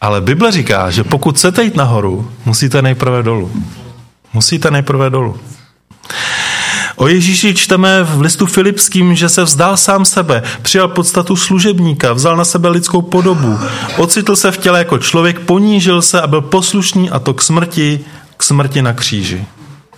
Ale 0.00 0.20
Bible 0.20 0.52
říká, 0.52 0.90
že 0.90 1.04
pokud 1.04 1.36
chcete 1.36 1.64
jít 1.64 1.76
nahoru, 1.76 2.32
musíte 2.44 2.82
nejprve 2.82 3.22
dolů. 3.22 3.52
Musíte 4.32 4.70
nejprve 4.70 5.10
dolů. 5.10 5.40
O 7.00 7.08
Ježíši 7.08 7.54
čteme 7.54 8.02
v 8.04 8.20
listu 8.20 8.46
Filipským, 8.46 9.14
že 9.14 9.28
se 9.28 9.44
vzdal 9.44 9.76
sám 9.76 10.04
sebe, 10.04 10.42
přijal 10.62 10.88
podstatu 10.88 11.36
služebníka, 11.36 12.12
vzal 12.12 12.36
na 12.36 12.44
sebe 12.44 12.68
lidskou 12.68 13.02
podobu, 13.02 13.58
ocitl 13.96 14.36
se 14.36 14.52
v 14.52 14.56
těle 14.56 14.78
jako 14.78 14.98
člověk, 14.98 15.38
ponížil 15.38 16.02
se 16.02 16.20
a 16.20 16.26
byl 16.26 16.40
poslušný 16.40 17.10
a 17.10 17.18
to 17.18 17.34
k 17.34 17.42
smrti, 17.42 18.00
k 18.36 18.42
smrti 18.42 18.82
na 18.82 18.92
kříži. 18.92 19.44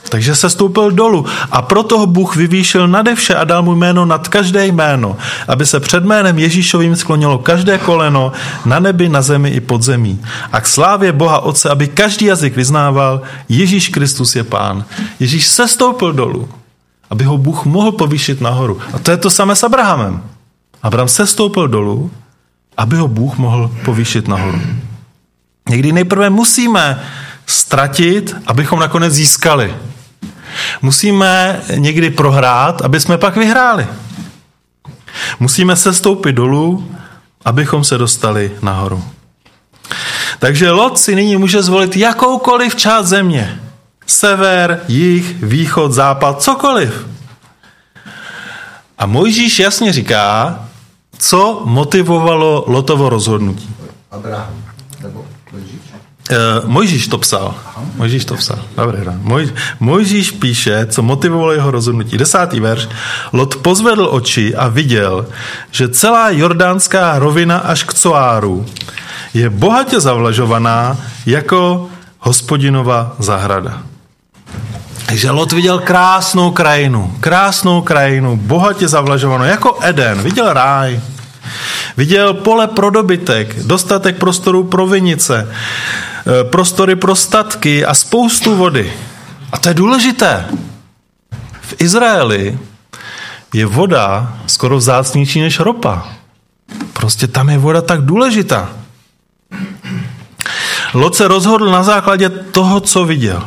Takže 0.08 0.34
se 0.34 0.50
stoupil 0.50 0.90
dolů 0.90 1.26
a 1.50 1.62
proto 1.62 1.98
ho 1.98 2.06
Bůh 2.06 2.36
vyvýšil 2.36 2.88
nade 2.88 3.14
vše 3.14 3.34
a 3.34 3.44
dal 3.44 3.62
mu 3.62 3.74
jméno 3.74 4.06
nad 4.06 4.28
každé 4.28 4.66
jméno, 4.66 5.16
aby 5.48 5.66
se 5.66 5.80
před 5.80 6.04
jménem 6.04 6.38
Ježíšovým 6.38 6.96
sklonilo 6.96 7.38
každé 7.38 7.78
koleno 7.78 8.32
na 8.64 8.78
nebi, 8.78 9.08
na 9.08 9.22
zemi 9.22 9.50
i 9.50 9.60
pod 9.60 9.82
zemí. 9.82 10.20
A 10.52 10.60
k 10.60 10.66
slávě 10.66 11.12
Boha 11.12 11.40
Otce, 11.40 11.70
aby 11.70 11.88
každý 11.88 12.26
jazyk 12.26 12.56
vyznával, 12.56 13.20
Ježíš 13.48 13.88
Kristus 13.88 14.36
je 14.36 14.44
Pán. 14.44 14.84
Ježíš 15.20 15.46
se 15.46 15.68
stoupil 15.68 16.12
dolů 16.12 16.48
aby 17.12 17.24
ho 17.24 17.38
Bůh 17.38 17.64
mohl 17.64 17.92
povýšit 17.92 18.40
nahoru. 18.40 18.80
A 18.92 18.98
to 18.98 19.10
je 19.10 19.16
to 19.16 19.30
samé 19.30 19.56
s 19.56 19.64
Abrahamem. 19.64 20.22
Abraham 20.82 21.08
se 21.08 21.26
stoupil 21.26 21.68
dolů, 21.68 22.10
aby 22.76 22.96
ho 22.96 23.08
Bůh 23.08 23.38
mohl 23.38 23.70
povýšit 23.84 24.28
nahoru. 24.28 24.60
Někdy 25.68 25.92
nejprve 25.92 26.30
musíme 26.30 27.02
ztratit, 27.46 28.36
abychom 28.46 28.80
nakonec 28.80 29.12
získali. 29.12 29.74
Musíme 30.82 31.60
někdy 31.76 32.10
prohrát, 32.10 32.82
aby 32.82 33.00
jsme 33.00 33.18
pak 33.18 33.36
vyhráli. 33.36 33.86
Musíme 35.40 35.76
se 35.76 35.94
stoupit 35.94 36.32
dolů, 36.32 36.90
abychom 37.44 37.84
se 37.84 37.98
dostali 37.98 38.52
nahoru. 38.62 39.04
Takže 40.38 40.70
Lot 40.70 40.98
si 40.98 41.14
nyní 41.14 41.36
může 41.36 41.62
zvolit 41.62 41.96
jakoukoliv 41.96 42.76
část 42.76 43.06
země. 43.06 43.60
Sever, 44.06 44.80
jih, 44.88 45.36
východ, 45.42 45.92
západ, 45.92 46.42
cokoliv. 46.42 47.06
A 48.98 49.06
Mojžíš 49.06 49.58
jasně 49.58 49.92
říká, 49.92 50.58
co 51.18 51.62
motivovalo 51.64 52.64
Lotovo 52.66 53.08
rozhodnutí. 53.08 53.74
Abraham. 54.10 54.64
Nebo 55.02 55.24
Mojžíš? 55.52 55.80
Uh, 56.30 56.68
Mojžíš 56.70 57.06
to 57.06 57.18
psal. 57.18 57.54
Mojžíš 57.96 58.24
to 58.24 58.34
psal. 58.34 58.58
Dobrý, 58.76 58.98
Moj, 59.20 59.52
Mojžíš 59.80 60.30
píše, 60.30 60.86
co 60.86 61.02
motivovalo 61.02 61.52
jeho 61.52 61.70
rozhodnutí. 61.70 62.18
Desátý 62.18 62.60
verš. 62.60 62.88
Lot 63.32 63.56
pozvedl 63.56 64.08
oči 64.10 64.54
a 64.54 64.68
viděl, 64.68 65.26
že 65.70 65.88
celá 65.88 66.30
jordánská 66.30 67.18
rovina 67.18 67.58
až 67.58 67.84
k 67.84 67.94
Coáru 67.94 68.66
je 69.34 69.50
bohatě 69.50 70.00
zavlažovaná 70.00 70.96
jako 71.26 71.88
hospodinova 72.18 73.14
zahrada. 73.18 73.82
Takže 75.12 75.30
Lot 75.30 75.52
viděl 75.52 75.78
krásnou 75.78 76.50
krajinu, 76.50 77.16
krásnou 77.20 77.82
krajinu, 77.82 78.36
bohatě 78.36 78.88
zavlažovanou, 78.88 79.44
jako 79.44 79.78
Eden, 79.82 80.22
viděl 80.22 80.52
ráj. 80.52 81.00
Viděl 81.96 82.34
pole 82.34 82.68
pro 82.68 82.90
dobytek, 82.90 83.62
dostatek 83.62 84.16
prostorů 84.16 84.64
pro 84.64 84.86
vinice, 84.86 85.48
eh, 85.52 86.44
prostory 86.44 86.96
pro 86.96 87.16
statky 87.16 87.84
a 87.84 87.94
spoustu 87.94 88.56
vody. 88.56 88.92
A 89.52 89.58
to 89.58 89.68
je 89.68 89.74
důležité. 89.74 90.44
V 91.60 91.74
Izraeli 91.78 92.58
je 93.54 93.66
voda 93.66 94.36
skoro 94.46 94.76
vzácnější 94.76 95.40
než 95.40 95.60
ropa. 95.60 96.08
Prostě 96.92 97.26
tam 97.26 97.48
je 97.48 97.58
voda 97.58 97.82
tak 97.82 98.00
důležitá. 98.00 98.68
Lot 100.94 101.14
se 101.14 101.28
rozhodl 101.28 101.70
na 101.70 101.82
základě 101.82 102.28
toho, 102.28 102.80
co 102.80 103.04
viděl. 103.04 103.42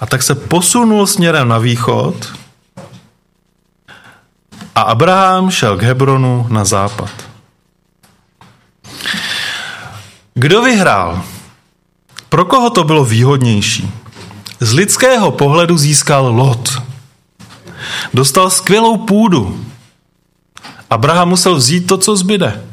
A 0.00 0.06
tak 0.06 0.22
se 0.22 0.34
posunul 0.34 1.06
směrem 1.06 1.48
na 1.48 1.58
východ 1.58 2.32
a 4.74 4.80
Abraham 4.80 5.50
šel 5.50 5.76
k 5.76 5.82
Hebronu 5.82 6.46
na 6.50 6.64
západ. 6.64 7.10
Kdo 10.34 10.62
vyhrál? 10.62 11.22
Pro 12.28 12.44
koho 12.44 12.70
to 12.70 12.84
bylo 12.84 13.04
výhodnější? 13.04 13.90
Z 14.60 14.72
lidského 14.72 15.30
pohledu 15.30 15.78
získal 15.78 16.26
Lot. 16.26 16.82
Dostal 18.14 18.50
skvělou 18.50 18.96
půdu. 18.96 19.64
Abraham 20.90 21.28
musel 21.28 21.54
vzít 21.54 21.86
to, 21.86 21.98
co 21.98 22.16
zbyde. 22.16 22.64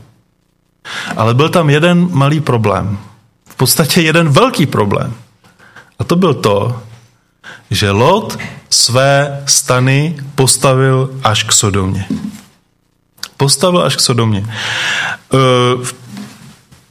Ale 1.18 1.34
byl 1.34 1.50
tam 1.50 1.70
jeden 1.70 2.10
malý 2.12 2.40
problém. 2.40 2.98
V 3.50 3.56
podstatě 3.56 4.02
jeden 4.02 4.30
velký 4.30 4.66
problém. 4.66 5.14
A 6.00 6.04
to 6.04 6.16
byl 6.16 6.34
to, 6.34 6.84
že 7.72 7.92
Lot 7.92 8.38
své 8.70 9.44
stany 9.46 10.18
postavil 10.36 11.10
až 11.24 11.44
k 11.44 11.52
Sodomě. 11.52 12.06
Postavil 13.38 13.84
až 13.84 13.96
k 13.96 14.00
Sodomě. 14.00 14.46
Uh, 15.34 15.88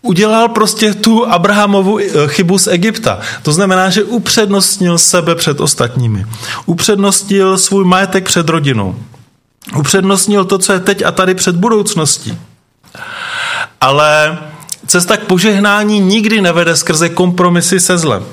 udělal 0.04 0.48
prostě 0.48 0.94
tu 0.94 1.26
Abrahamovu 1.26 1.98
e, 1.98 2.04
chybu 2.26 2.58
z 2.58 2.66
Egypta. 2.66 3.20
To 3.42 3.52
znamená, 3.52 3.90
že 3.90 4.04
upřednostnil 4.04 4.98
sebe 4.98 5.34
před 5.34 5.60
ostatními. 5.60 6.26
Upřednostnil 6.66 7.58
svůj 7.58 7.84
majetek 7.84 8.24
před 8.24 8.48
rodinou. 8.48 8.96
Upřednostnil 9.76 10.44
to, 10.44 10.58
co 10.58 10.72
je 10.72 10.80
teď 10.80 11.02
a 11.02 11.12
tady 11.12 11.34
před 11.34 11.56
budoucností. 11.56 12.38
Ale 13.80 14.38
cesta 14.86 15.16
k 15.16 15.24
požehnání 15.24 16.00
nikdy 16.00 16.40
nevede 16.40 16.76
skrze 16.76 17.08
kompromisy 17.08 17.80
se 17.80 17.98
zlem. 17.98 18.24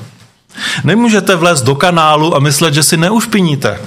Nemůžete 0.84 1.36
vlézt 1.36 1.66
do 1.66 1.76
kanálu 1.76 2.36
a 2.36 2.40
myslet, 2.40 2.74
že 2.74 2.84
si 2.84 2.98
neušpiníte. 2.98 3.82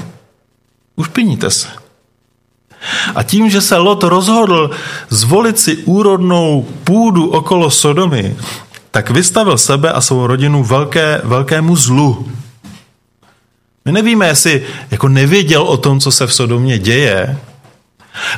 Ušpiníte 0.97 1.51
se. 1.51 1.69
A 3.15 3.23
tím, 3.23 3.51
že 3.51 3.61
se 3.61 3.77
Lot 3.77 4.03
rozhodl 4.03 4.71
zvolit 5.09 5.59
si 5.59 5.77
úrodnou 5.77 6.69
půdu 6.85 7.31
okolo 7.31 7.71
Sodomy, 7.71 8.37
tak 8.91 9.11
vystavil 9.11 9.59
sebe 9.59 9.93
a 9.93 10.01
svou 10.01 10.27
rodinu 10.27 10.65
velké, 10.65 11.21
velkému 11.25 11.77
zlu. 11.77 12.29
My 13.85 13.93
nevíme, 13.93 14.27
jestli 14.27 14.63
jako 14.91 15.09
nevěděl 15.09 15.63
o 15.63 15.77
tom, 15.77 16.01
co 16.01 16.11
se 16.11 16.27
v 16.27 16.35
Sodomě 16.35 16.79
děje, 16.79 17.39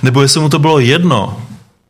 nebo 0.02 0.22
jestli 0.22 0.40
mu 0.40 0.48
to 0.48 0.58
bylo 0.58 0.78
jedno. 0.78 1.42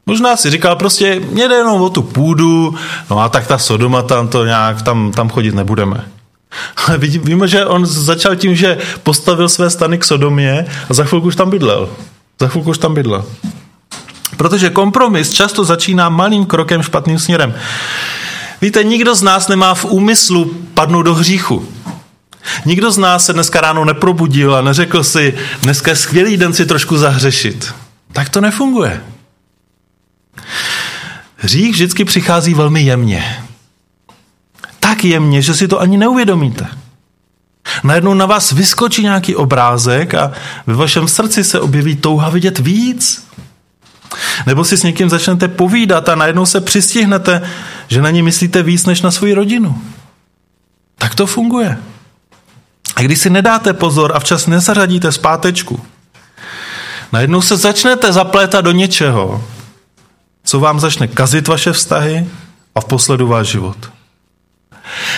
Možná 0.06 0.36
si 0.36 0.50
říkal 0.50 0.76
prostě, 0.76 1.20
mě 1.20 1.48
jde 1.48 1.54
jenom 1.54 1.82
o 1.82 1.90
tu 1.90 2.02
půdu, 2.02 2.74
no 3.10 3.20
a 3.20 3.28
tak 3.28 3.46
ta 3.46 3.58
Sodoma 3.58 4.02
tam 4.02 4.28
to 4.28 4.44
nějak, 4.44 4.82
tam, 4.82 5.12
tam 5.12 5.28
chodit 5.28 5.54
nebudeme. 5.54 6.04
Ale 6.86 6.98
víme, 6.98 7.48
že 7.48 7.66
on 7.66 7.86
začal 7.86 8.36
tím, 8.36 8.56
že 8.56 8.78
postavil 9.02 9.48
své 9.48 9.70
stany 9.70 9.98
k 9.98 10.04
Sodomě 10.04 10.66
a 10.90 10.94
za 10.94 11.04
chvilku 11.04 11.26
už 11.26 11.36
tam 11.36 11.50
bydlel. 11.50 11.88
Za 12.40 12.48
chvilku 12.48 12.70
už 12.70 12.78
tam 12.78 12.94
bydlel. 12.94 13.24
Protože 14.36 14.70
kompromis 14.70 15.32
často 15.32 15.64
začíná 15.64 16.08
malým 16.08 16.46
krokem 16.46 16.82
špatným 16.82 17.18
směrem. 17.18 17.54
Víte, 18.60 18.84
nikdo 18.84 19.14
z 19.14 19.22
nás 19.22 19.48
nemá 19.48 19.74
v 19.74 19.84
úmyslu 19.84 20.44
padnout 20.74 21.04
do 21.04 21.14
hříchu. 21.14 21.68
Nikdo 22.64 22.90
z 22.90 22.98
nás 22.98 23.24
se 23.24 23.32
dneska 23.32 23.60
ráno 23.60 23.84
neprobudil 23.84 24.56
a 24.56 24.60
neřekl 24.60 25.04
si, 25.04 25.34
dneska 25.62 25.90
je 25.90 25.96
skvělý 25.96 26.36
den 26.36 26.52
si 26.52 26.66
trošku 26.66 26.98
zahřešit. 26.98 27.74
Tak 28.12 28.28
to 28.28 28.40
nefunguje. 28.40 29.02
Hřích 31.36 31.72
vždycky 31.72 32.04
přichází 32.04 32.54
velmi 32.54 32.82
jemně 32.82 33.46
tak 34.86 35.04
jemně, 35.04 35.42
že 35.42 35.54
si 35.54 35.68
to 35.68 35.80
ani 35.80 35.96
neuvědomíte. 35.96 36.66
Najednou 37.84 38.14
na 38.14 38.26
vás 38.26 38.52
vyskočí 38.52 39.02
nějaký 39.02 39.36
obrázek 39.36 40.14
a 40.14 40.32
ve 40.66 40.74
vašem 40.74 41.08
srdci 41.08 41.44
se 41.44 41.60
objeví 41.60 41.96
touha 41.96 42.30
vidět 42.30 42.58
víc. 42.58 43.28
Nebo 44.46 44.64
si 44.64 44.76
s 44.76 44.82
někým 44.82 45.10
začnete 45.10 45.48
povídat 45.48 46.08
a 46.08 46.14
najednou 46.14 46.46
se 46.46 46.60
přistihnete, 46.60 47.42
že 47.88 48.02
na 48.02 48.10
ní 48.10 48.22
myslíte 48.22 48.62
víc 48.62 48.86
než 48.86 49.02
na 49.02 49.10
svoji 49.10 49.34
rodinu. 49.34 49.82
Tak 50.98 51.14
to 51.14 51.26
funguje. 51.26 51.78
A 52.96 53.02
když 53.02 53.18
si 53.18 53.30
nedáte 53.30 53.72
pozor 53.72 54.12
a 54.14 54.20
včas 54.20 54.46
nezařadíte 54.46 55.12
zpátečku, 55.12 55.80
najednou 57.12 57.42
se 57.42 57.56
začnete 57.56 58.12
zaplétat 58.12 58.64
do 58.64 58.72
něčeho, 58.72 59.44
co 60.44 60.60
vám 60.60 60.80
začne 60.80 61.08
kazit 61.08 61.48
vaše 61.48 61.72
vztahy 61.72 62.26
a 62.74 62.80
v 62.80 62.84
posledu 62.84 63.26
váš 63.26 63.46
život. 63.46 63.95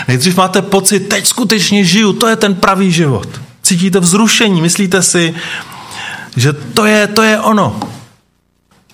Nejdřív 0.08 0.36
máte 0.36 0.62
pocit, 0.62 1.00
teď 1.00 1.26
skutečně 1.26 1.84
žiju, 1.84 2.12
to 2.12 2.26
je 2.26 2.36
ten 2.36 2.54
pravý 2.54 2.92
život. 2.92 3.28
Cítíte 3.62 4.00
vzrušení, 4.00 4.62
myslíte 4.62 5.02
si, 5.02 5.34
že 6.36 6.52
to 6.52 6.86
je, 6.86 7.06
to 7.06 7.22
je 7.22 7.40
ono. 7.40 7.80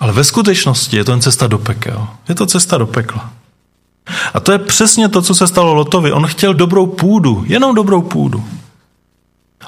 Ale 0.00 0.12
ve 0.12 0.24
skutečnosti 0.24 0.96
je 0.96 1.04
to 1.04 1.10
jen 1.10 1.20
cesta 1.20 1.46
do 1.46 1.58
pekel. 1.58 2.08
Je 2.28 2.34
to 2.34 2.46
cesta 2.46 2.78
do 2.78 2.86
pekla. 2.86 3.32
A 4.34 4.40
to 4.40 4.52
je 4.52 4.58
přesně 4.58 5.08
to, 5.08 5.22
co 5.22 5.34
se 5.34 5.46
stalo 5.46 5.74
Lotovi. 5.74 6.12
On 6.12 6.26
chtěl 6.26 6.54
dobrou 6.54 6.86
půdu, 6.86 7.44
jenom 7.46 7.74
dobrou 7.74 8.02
půdu. 8.02 8.44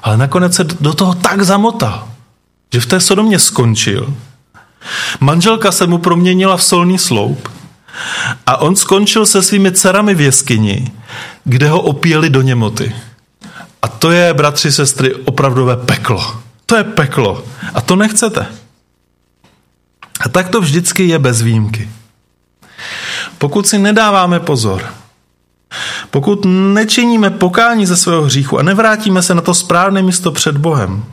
Ale 0.02 0.16
nakonec 0.16 0.54
se 0.54 0.64
do 0.64 0.94
toho 0.94 1.14
tak 1.14 1.42
zamotal, 1.42 2.08
že 2.72 2.80
v 2.80 2.86
té 2.86 3.00
Sodomě 3.00 3.38
skončil. 3.38 4.14
Manželka 5.20 5.72
se 5.72 5.86
mu 5.86 5.98
proměnila 5.98 6.56
v 6.56 6.64
solný 6.64 6.98
sloup 6.98 7.48
a 8.46 8.56
on 8.56 8.76
skončil 8.76 9.26
se 9.26 9.42
svými 9.42 9.72
dcerami 9.72 10.14
v 10.14 10.20
jeskyni, 10.20 10.92
kde 11.44 11.68
ho 11.68 11.80
opíjeli 11.80 12.30
do 12.30 12.42
němoty. 12.42 12.94
A 13.82 13.88
to 13.88 14.10
je, 14.10 14.34
bratři, 14.34 14.72
sestry, 14.72 15.14
opravdové 15.14 15.76
peklo. 15.76 16.42
To 16.66 16.76
je 16.76 16.84
peklo. 16.84 17.44
A 17.74 17.80
to 17.80 17.96
nechcete. 17.96 18.46
A 20.20 20.28
tak 20.28 20.48
to 20.48 20.60
vždycky 20.60 21.08
je 21.08 21.18
bez 21.18 21.42
výjimky. 21.42 21.88
Pokud 23.38 23.66
si 23.66 23.78
nedáváme 23.78 24.40
pozor, 24.40 24.84
pokud 26.10 26.44
nečiníme 26.48 27.30
pokání 27.30 27.86
ze 27.86 27.96
svého 27.96 28.22
hříchu 28.22 28.58
a 28.58 28.62
nevrátíme 28.62 29.22
se 29.22 29.34
na 29.34 29.40
to 29.40 29.54
správné 29.54 30.02
místo 30.02 30.32
před 30.32 30.56
Bohem, 30.56 31.04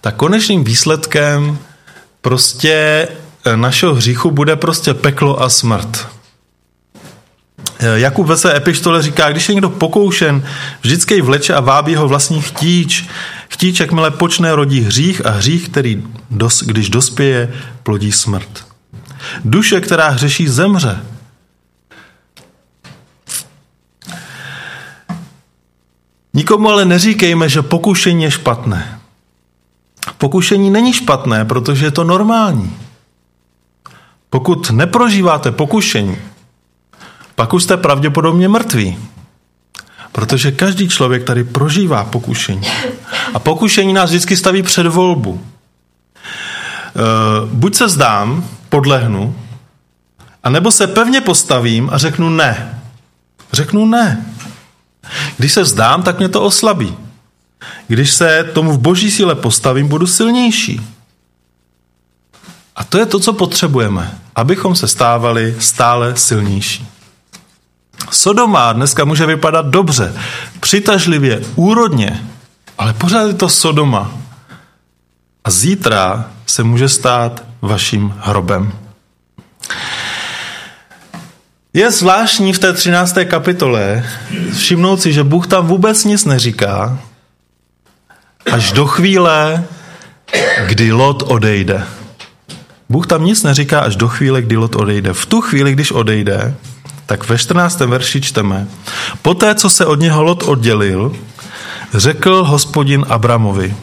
tak 0.00 0.16
konečným 0.16 0.64
výsledkem 0.64 1.58
prostě 2.20 3.08
našeho 3.54 3.94
hříchu 3.94 4.30
bude 4.30 4.56
prostě 4.56 4.94
peklo 4.94 5.42
a 5.42 5.48
smrt. 5.48 6.08
Eh, 7.78 7.98
Jakub 8.00 8.26
ve 8.26 8.36
své 8.36 8.56
epištole 8.56 9.02
říká, 9.02 9.30
když 9.30 9.48
je 9.48 9.54
někdo 9.54 9.70
pokoušen, 9.70 10.44
vždycky 10.80 11.20
vleče 11.20 11.54
a 11.54 11.60
vábí 11.60 11.94
ho 11.94 12.08
vlastní 12.08 12.42
chtíč. 12.42 13.06
Chtíč, 13.48 13.80
jakmile 13.80 14.10
počne, 14.10 14.54
rodí 14.54 14.80
hřích 14.80 15.26
a 15.26 15.30
hřích, 15.30 15.68
který, 15.68 16.02
dos, 16.30 16.62
když 16.62 16.88
dospěje, 16.88 17.52
plodí 17.82 18.12
smrt. 18.12 18.66
Duše, 19.44 19.80
která 19.80 20.08
hřeší, 20.08 20.48
zemře. 20.48 21.00
Nikomu 26.34 26.68
ale 26.70 26.84
neříkejme, 26.84 27.48
že 27.48 27.62
pokušení 27.62 28.22
je 28.22 28.30
špatné. 28.30 29.00
Pokušení 30.18 30.70
není 30.70 30.92
špatné, 30.92 31.44
protože 31.44 31.86
je 31.86 31.90
to 31.90 32.04
normální. 32.04 32.76
Pokud 34.34 34.70
neprožíváte 34.70 35.52
pokušení, 35.52 36.16
pak 37.34 37.54
už 37.54 37.62
jste 37.62 37.76
pravděpodobně 37.76 38.48
mrtví. 38.48 38.98
Protože 40.12 40.52
každý 40.52 40.88
člověk 40.88 41.24
tady 41.24 41.44
prožívá 41.44 42.04
pokušení. 42.04 42.62
A 43.34 43.38
pokušení 43.38 43.92
nás 43.92 44.10
vždycky 44.10 44.36
staví 44.36 44.62
před 44.62 44.86
volbu. 44.86 45.40
E, 45.40 46.20
buď 47.46 47.74
se 47.74 47.88
zdám, 47.88 48.48
podlehnu, 48.68 49.36
a 50.44 50.50
nebo 50.50 50.70
se 50.70 50.86
pevně 50.86 51.20
postavím 51.20 51.90
a 51.92 51.98
řeknu 51.98 52.30
ne. 52.30 52.82
Řeknu 53.52 53.86
ne. 53.86 54.26
Když 55.38 55.52
se 55.52 55.62
vzdám, 55.62 56.02
tak 56.02 56.18
mě 56.18 56.28
to 56.28 56.42
oslabí. 56.42 56.96
Když 57.88 58.10
se 58.10 58.50
tomu 58.52 58.72
v 58.72 58.78
boží 58.78 59.10
síle 59.10 59.34
postavím, 59.34 59.88
budu 59.88 60.06
silnější. 60.06 60.93
To 62.88 62.98
je 62.98 63.06
to, 63.06 63.20
co 63.20 63.32
potřebujeme, 63.32 64.18
abychom 64.34 64.76
se 64.76 64.88
stávali 64.88 65.56
stále 65.58 66.16
silnější. 66.16 66.88
Sodoma 68.10 68.72
dneska 68.72 69.04
může 69.04 69.26
vypadat 69.26 69.66
dobře, 69.66 70.14
přitažlivě, 70.60 71.42
úrodně, 71.54 72.26
ale 72.78 72.92
pořád 72.92 73.26
je 73.26 73.34
to 73.34 73.48
Sodoma. 73.48 74.12
A 75.44 75.50
zítra 75.50 76.30
se 76.46 76.62
může 76.62 76.88
stát 76.88 77.44
vaším 77.62 78.14
hrobem. 78.18 78.72
Je 81.72 81.90
zvláštní 81.90 82.52
v 82.52 82.58
té 82.58 82.72
13. 82.72 83.16
kapitole 83.24 84.06
všimnout 84.56 85.00
si, 85.00 85.12
že 85.12 85.24
Bůh 85.24 85.46
tam 85.46 85.66
vůbec 85.66 86.04
nic 86.04 86.24
neříká, 86.24 86.98
až 88.52 88.72
do 88.72 88.86
chvíle, 88.86 89.64
kdy 90.66 90.92
Lot 90.92 91.22
odejde. 91.26 91.86
Bůh 92.88 93.06
tam 93.06 93.24
nic 93.24 93.42
neříká 93.42 93.80
až 93.80 93.96
do 93.96 94.08
chvíle, 94.08 94.42
kdy 94.42 94.56
Lot 94.56 94.76
odejde. 94.76 95.12
V 95.12 95.26
tu 95.26 95.40
chvíli, 95.40 95.72
když 95.72 95.92
odejde, 95.92 96.54
tak 97.06 97.28
ve 97.28 97.38
14. 97.38 97.80
verši 97.80 98.20
čteme. 98.20 98.66
Poté, 99.22 99.54
co 99.54 99.70
se 99.70 99.86
od 99.86 100.00
něho 100.00 100.22
Lot 100.22 100.42
oddělil, 100.42 101.12
řekl 101.94 102.44
hospodin 102.44 103.04
Abramovi, 103.08 103.74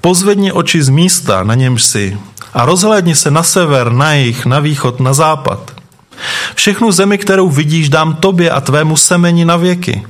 pozvedni 0.00 0.52
oči 0.52 0.82
z 0.82 0.88
místa, 0.88 1.42
na 1.42 1.54
němž 1.54 1.82
si, 1.82 2.18
a 2.54 2.64
rozhlédni 2.64 3.14
se 3.14 3.30
na 3.30 3.42
sever, 3.42 3.92
na 3.92 4.12
jih, 4.12 4.46
na 4.46 4.60
východ, 4.60 5.00
na 5.00 5.14
západ. 5.14 5.70
Všechnu 6.54 6.92
zemi, 6.92 7.18
kterou 7.18 7.48
vidíš, 7.48 7.88
dám 7.88 8.14
tobě 8.14 8.50
a 8.50 8.60
tvému 8.60 8.96
semeni 8.96 9.44
na 9.44 9.56
věky. 9.56 10.06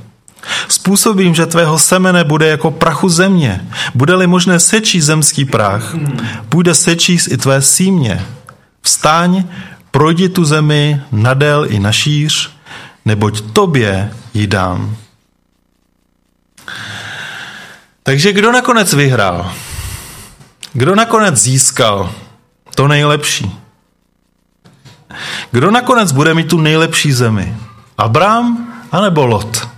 Způsobím, 0.67 1.35
že 1.35 1.45
tvého 1.45 1.79
semene 1.79 2.23
bude 2.23 2.47
jako 2.47 2.71
prachu 2.71 3.09
země. 3.09 3.67
Bude-li 3.95 4.27
možné 4.27 4.59
sečí 4.59 5.01
zemský 5.01 5.45
prach, 5.45 5.95
bude 6.49 6.75
sečíst 6.75 7.27
i 7.31 7.37
tvé 7.37 7.61
símě. 7.61 8.25
Vstaň, 8.81 9.43
projdi 9.91 10.29
tu 10.29 10.45
zemi 10.45 11.01
nadél 11.11 11.65
i 11.69 11.79
na 11.79 11.91
šíř, 11.91 12.51
neboť 13.05 13.41
tobě 13.41 14.11
ji 14.33 14.47
dám. 14.47 14.97
Takže 18.03 18.33
kdo 18.33 18.51
nakonec 18.51 18.93
vyhrál? 18.93 19.51
Kdo 20.73 20.95
nakonec 20.95 21.35
získal 21.35 22.11
to 22.75 22.87
nejlepší? 22.87 23.59
Kdo 25.51 25.71
nakonec 25.71 26.11
bude 26.11 26.33
mít 26.33 26.49
tu 26.49 26.61
nejlepší 26.61 27.11
zemi? 27.11 27.57
Abrám 27.97 28.73
anebo 28.91 29.25
Lot? 29.25 29.74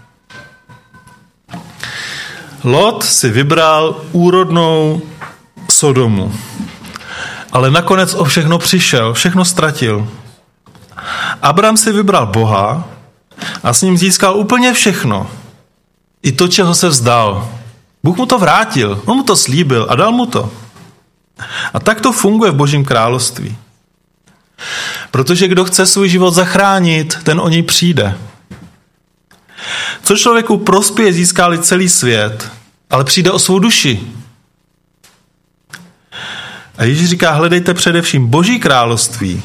Lot 2.63 3.03
si 3.03 3.29
vybral 3.29 4.01
úrodnou 4.11 5.01
Sodomu. 5.71 6.33
Ale 7.51 7.71
nakonec 7.71 8.13
o 8.13 8.23
všechno 8.23 8.59
přišel, 8.59 9.13
všechno 9.13 9.45
ztratil. 9.45 10.09
Abram 11.41 11.77
si 11.77 11.91
vybral 11.91 12.27
Boha 12.27 12.87
a 13.63 13.73
s 13.73 13.81
ním 13.81 13.97
získal 13.97 14.37
úplně 14.37 14.73
všechno. 14.73 15.29
I 16.23 16.31
to, 16.31 16.47
čeho 16.47 16.75
se 16.75 16.89
vzdal. 16.89 17.49
Bůh 18.03 18.17
mu 18.17 18.25
to 18.25 18.39
vrátil, 18.39 19.01
on 19.05 19.17
mu 19.17 19.23
to 19.23 19.35
slíbil 19.35 19.87
a 19.89 19.95
dal 19.95 20.11
mu 20.11 20.25
to. 20.25 20.51
A 21.73 21.79
tak 21.79 22.01
to 22.01 22.11
funguje 22.11 22.51
v 22.51 22.55
Božím 22.55 22.85
království. 22.85 23.57
Protože 25.11 25.47
kdo 25.47 25.65
chce 25.65 25.85
svůj 25.85 26.09
život 26.09 26.31
zachránit, 26.33 27.17
ten 27.23 27.39
o 27.39 27.49
něj 27.49 27.63
přijde. 27.63 28.17
Co 30.03 30.17
člověku 30.17 30.57
prospěje, 30.57 31.13
získá 31.13 31.57
celý 31.57 31.89
svět, 31.89 32.51
ale 32.89 33.03
přijde 33.03 33.31
o 33.31 33.39
svou 33.39 33.59
duši. 33.59 34.01
A 36.77 36.83
Ježíš 36.83 37.09
říká, 37.09 37.31
hledejte 37.31 37.73
především 37.73 38.27
Boží 38.27 38.59
království 38.59 39.43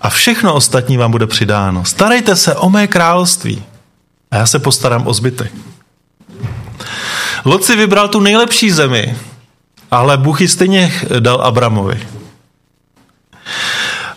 a 0.00 0.10
všechno 0.10 0.54
ostatní 0.54 0.96
vám 0.96 1.10
bude 1.10 1.26
přidáno. 1.26 1.84
Starejte 1.84 2.36
se 2.36 2.54
o 2.54 2.70
mé 2.70 2.86
království 2.86 3.64
a 4.30 4.36
já 4.36 4.46
se 4.46 4.58
postarám 4.58 5.06
o 5.06 5.14
zbytek. 5.14 5.52
Lot 7.44 7.64
si 7.64 7.76
vybral 7.76 8.08
tu 8.08 8.20
nejlepší 8.20 8.70
zemi, 8.70 9.16
ale 9.90 10.16
Bůh 10.16 10.40
ji 10.40 10.48
stejně 10.48 10.92
dal 11.20 11.42
Abramovi. 11.42 12.08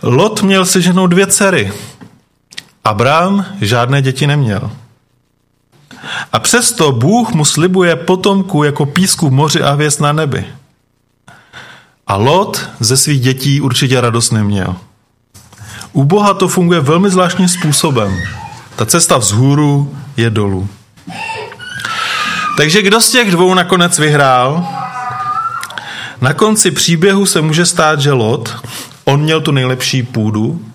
Lot 0.04 0.42
měl 0.42 0.66
si 0.66 0.82
ženou 0.82 1.08
dvě 1.08 1.28
dcery. 1.28 1.74
Abraham 2.84 3.46
žádné 3.62 4.02
děti 4.02 4.28
neměl. 4.28 4.72
A 6.32 6.40
přesto 6.40 6.92
Bůh 6.92 7.32
mu 7.32 7.46
slibuje 7.46 7.96
potomku 7.96 8.64
jako 8.64 8.86
písku 8.86 9.30
v 9.30 9.32
moři 9.32 9.62
a 9.62 9.72
hvězd 9.72 10.02
na 10.02 10.12
nebi. 10.12 10.46
A 12.08 12.16
Lot 12.16 12.70
ze 12.80 12.98
svých 12.98 13.22
dětí 13.22 13.62
určitě 13.62 14.02
radost 14.02 14.32
neměl. 14.32 14.76
U 15.94 16.04
Boha 16.04 16.34
to 16.34 16.48
funguje 16.48 16.80
velmi 16.80 17.10
zvláštním 17.10 17.48
způsobem. 17.48 18.22
Ta 18.76 18.86
cesta 18.86 19.18
vzhůru 19.18 19.96
je 20.18 20.30
dolů. 20.30 20.70
Takže 22.58 22.82
kdo 22.82 23.02
z 23.02 23.12
těch 23.12 23.32
dvou 23.32 23.54
nakonec 23.54 24.00
vyhrál? 24.00 24.68
Na 26.22 26.34
konci 26.34 26.72
příběhu 26.72 27.26
se 27.26 27.42
může 27.42 27.66
stát, 27.66 28.00
že 28.00 28.12
Lot, 28.12 28.56
on 29.06 29.22
měl 29.22 29.42
tu 29.42 29.52
nejlepší 29.52 30.04
půdu, 30.04 30.66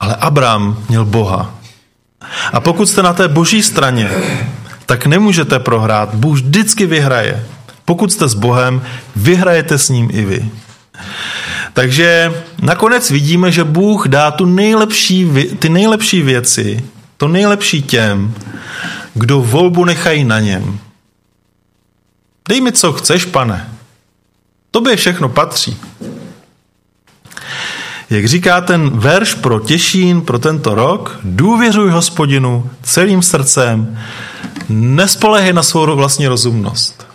ale 0.00 0.14
Abraham 0.14 0.78
měl 0.88 1.04
Boha. 1.04 1.57
A 2.52 2.60
pokud 2.60 2.86
jste 2.86 3.02
na 3.02 3.12
té 3.12 3.28
boží 3.28 3.62
straně, 3.62 4.10
tak 4.86 5.06
nemůžete 5.06 5.58
prohrát. 5.58 6.14
Bůh 6.14 6.34
vždycky 6.34 6.86
vyhraje. 6.86 7.46
Pokud 7.84 8.12
jste 8.12 8.28
s 8.28 8.34
Bohem, 8.34 8.82
vyhrajete 9.16 9.78
s 9.78 9.88
ním 9.88 10.10
i 10.12 10.24
vy. 10.24 10.50
Takže 11.72 12.32
nakonec 12.62 13.10
vidíme, 13.10 13.52
že 13.52 13.64
Bůh 13.64 14.08
dá 14.08 14.30
tu 14.30 14.46
nejlepší, 14.46 15.28
ty 15.58 15.68
nejlepší 15.68 16.22
věci, 16.22 16.84
to 17.16 17.28
nejlepší 17.28 17.82
těm, 17.82 18.34
kdo 19.14 19.40
volbu 19.40 19.84
nechají 19.84 20.24
na 20.24 20.40
něm. 20.40 20.78
Dej 22.48 22.60
mi, 22.60 22.72
co 22.72 22.92
chceš, 22.92 23.24
pane. 23.24 23.68
Tobě 24.70 24.96
všechno 24.96 25.28
patří. 25.28 25.76
Jak 28.10 28.28
říká 28.28 28.60
ten 28.60 28.90
verš 28.98 29.34
pro 29.34 29.60
Těšín, 29.60 30.20
pro 30.20 30.38
tento 30.38 30.74
rok, 30.74 31.18
důvěřuj 31.22 31.90
hospodinu 31.90 32.70
celým 32.82 33.22
srdcem, 33.22 33.98
nespolehej 34.68 35.52
na 35.52 35.62
svou 35.62 35.96
vlastní 35.96 36.26
rozumnost. 36.26 37.06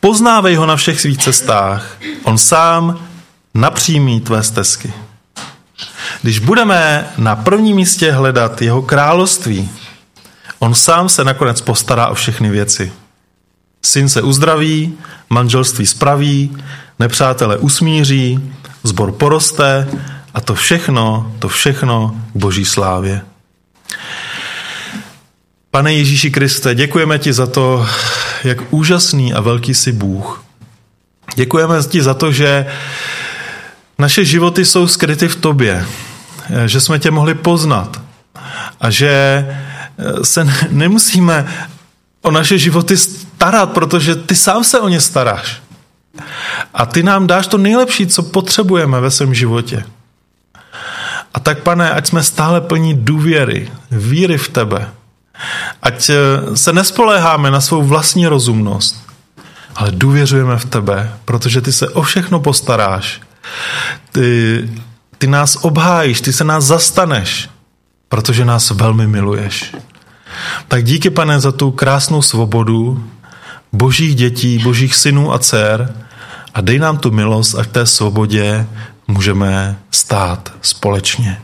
Poznávej 0.00 0.54
ho 0.54 0.66
na 0.66 0.76
všech 0.76 1.00
svých 1.00 1.18
cestách, 1.18 1.96
on 2.22 2.38
sám 2.38 3.06
napřímí 3.54 4.20
tvé 4.20 4.42
stezky. 4.42 4.92
Když 6.22 6.38
budeme 6.38 7.08
na 7.18 7.36
prvním 7.36 7.76
místě 7.76 8.12
hledat 8.12 8.62
jeho 8.62 8.82
království, 8.82 9.70
on 10.58 10.74
sám 10.74 11.08
se 11.08 11.24
nakonec 11.24 11.60
postará 11.60 12.08
o 12.08 12.14
všechny 12.14 12.50
věci. 12.50 12.92
Syn 13.82 14.08
se 14.08 14.22
uzdraví, 14.22 14.98
manželství 15.30 15.86
spraví, 15.86 16.56
nepřátelé 17.00 17.58
usmíří, 17.58 18.52
zbor 18.84 19.12
poroste 19.12 19.88
a 20.34 20.40
to 20.40 20.54
všechno, 20.54 21.32
to 21.38 21.48
všechno 21.48 22.16
k 22.32 22.36
boží 22.36 22.64
slávě. 22.64 23.20
Pane 25.70 25.92
Ježíši 25.92 26.30
Kriste, 26.30 26.74
děkujeme 26.74 27.18
ti 27.18 27.32
za 27.32 27.46
to, 27.46 27.86
jak 28.44 28.58
úžasný 28.70 29.34
a 29.34 29.40
velký 29.40 29.74
jsi 29.74 29.92
Bůh. 29.92 30.44
Děkujeme 31.34 31.82
ti 31.82 32.02
za 32.02 32.14
to, 32.14 32.32
že 32.32 32.66
naše 33.98 34.24
životy 34.24 34.64
jsou 34.64 34.86
skryty 34.86 35.28
v 35.28 35.36
tobě, 35.36 35.86
že 36.66 36.80
jsme 36.80 36.98
tě 36.98 37.10
mohli 37.10 37.34
poznat 37.34 38.00
a 38.80 38.90
že 38.90 39.46
se 40.22 40.48
nemusíme 40.70 41.48
o 42.22 42.30
naše 42.30 42.58
životy 42.58 42.96
starat, 42.96 43.72
protože 43.72 44.14
ty 44.16 44.36
sám 44.36 44.64
se 44.64 44.80
o 44.80 44.88
ně 44.88 45.00
staráš. 45.00 45.60
A 46.74 46.86
ty 46.86 47.02
nám 47.02 47.26
dáš 47.26 47.46
to 47.46 47.58
nejlepší, 47.58 48.06
co 48.06 48.22
potřebujeme 48.22 49.00
ve 49.00 49.10
svém 49.10 49.34
životě. 49.34 49.84
A 51.34 51.40
tak, 51.40 51.62
pane, 51.62 51.90
ať 51.90 52.06
jsme 52.06 52.22
stále 52.22 52.60
plní 52.60 52.94
důvěry, 52.94 53.70
víry 53.90 54.38
v 54.38 54.48
tebe. 54.48 54.88
Ať 55.82 56.10
eh, 56.10 56.16
se 56.56 56.72
nespoléháme 56.72 57.50
na 57.50 57.60
svou 57.60 57.82
vlastní 57.82 58.26
rozumnost, 58.26 59.06
ale 59.76 59.90
důvěřujeme 59.92 60.58
v 60.58 60.64
tebe, 60.64 61.12
protože 61.24 61.60
ty 61.60 61.72
se 61.72 61.88
o 61.88 62.02
všechno 62.02 62.40
postaráš. 62.40 63.20
Ty, 64.12 64.68
ty 65.18 65.26
nás 65.26 65.58
obhájíš, 65.60 66.20
ty 66.20 66.32
se 66.32 66.44
nás 66.44 66.64
zastaneš, 66.64 67.50
protože 68.08 68.44
nás 68.44 68.70
velmi 68.70 69.06
miluješ. 69.06 69.76
Tak 70.68 70.84
díky, 70.84 71.10
pane, 71.10 71.40
za 71.40 71.52
tu 71.52 71.70
krásnou 71.70 72.22
svobodu 72.22 73.10
božích 73.72 74.14
dětí, 74.14 74.58
božích 74.58 74.94
synů 74.94 75.32
a 75.32 75.38
dcer 75.38 75.94
a 76.54 76.60
dej 76.60 76.78
nám 76.78 76.98
tu 76.98 77.10
milost 77.10 77.54
a 77.54 77.64
k 77.64 77.66
té 77.66 77.86
svobodě 77.86 78.66
můžeme 79.06 79.78
stát 79.90 80.52
společně. 80.62 81.40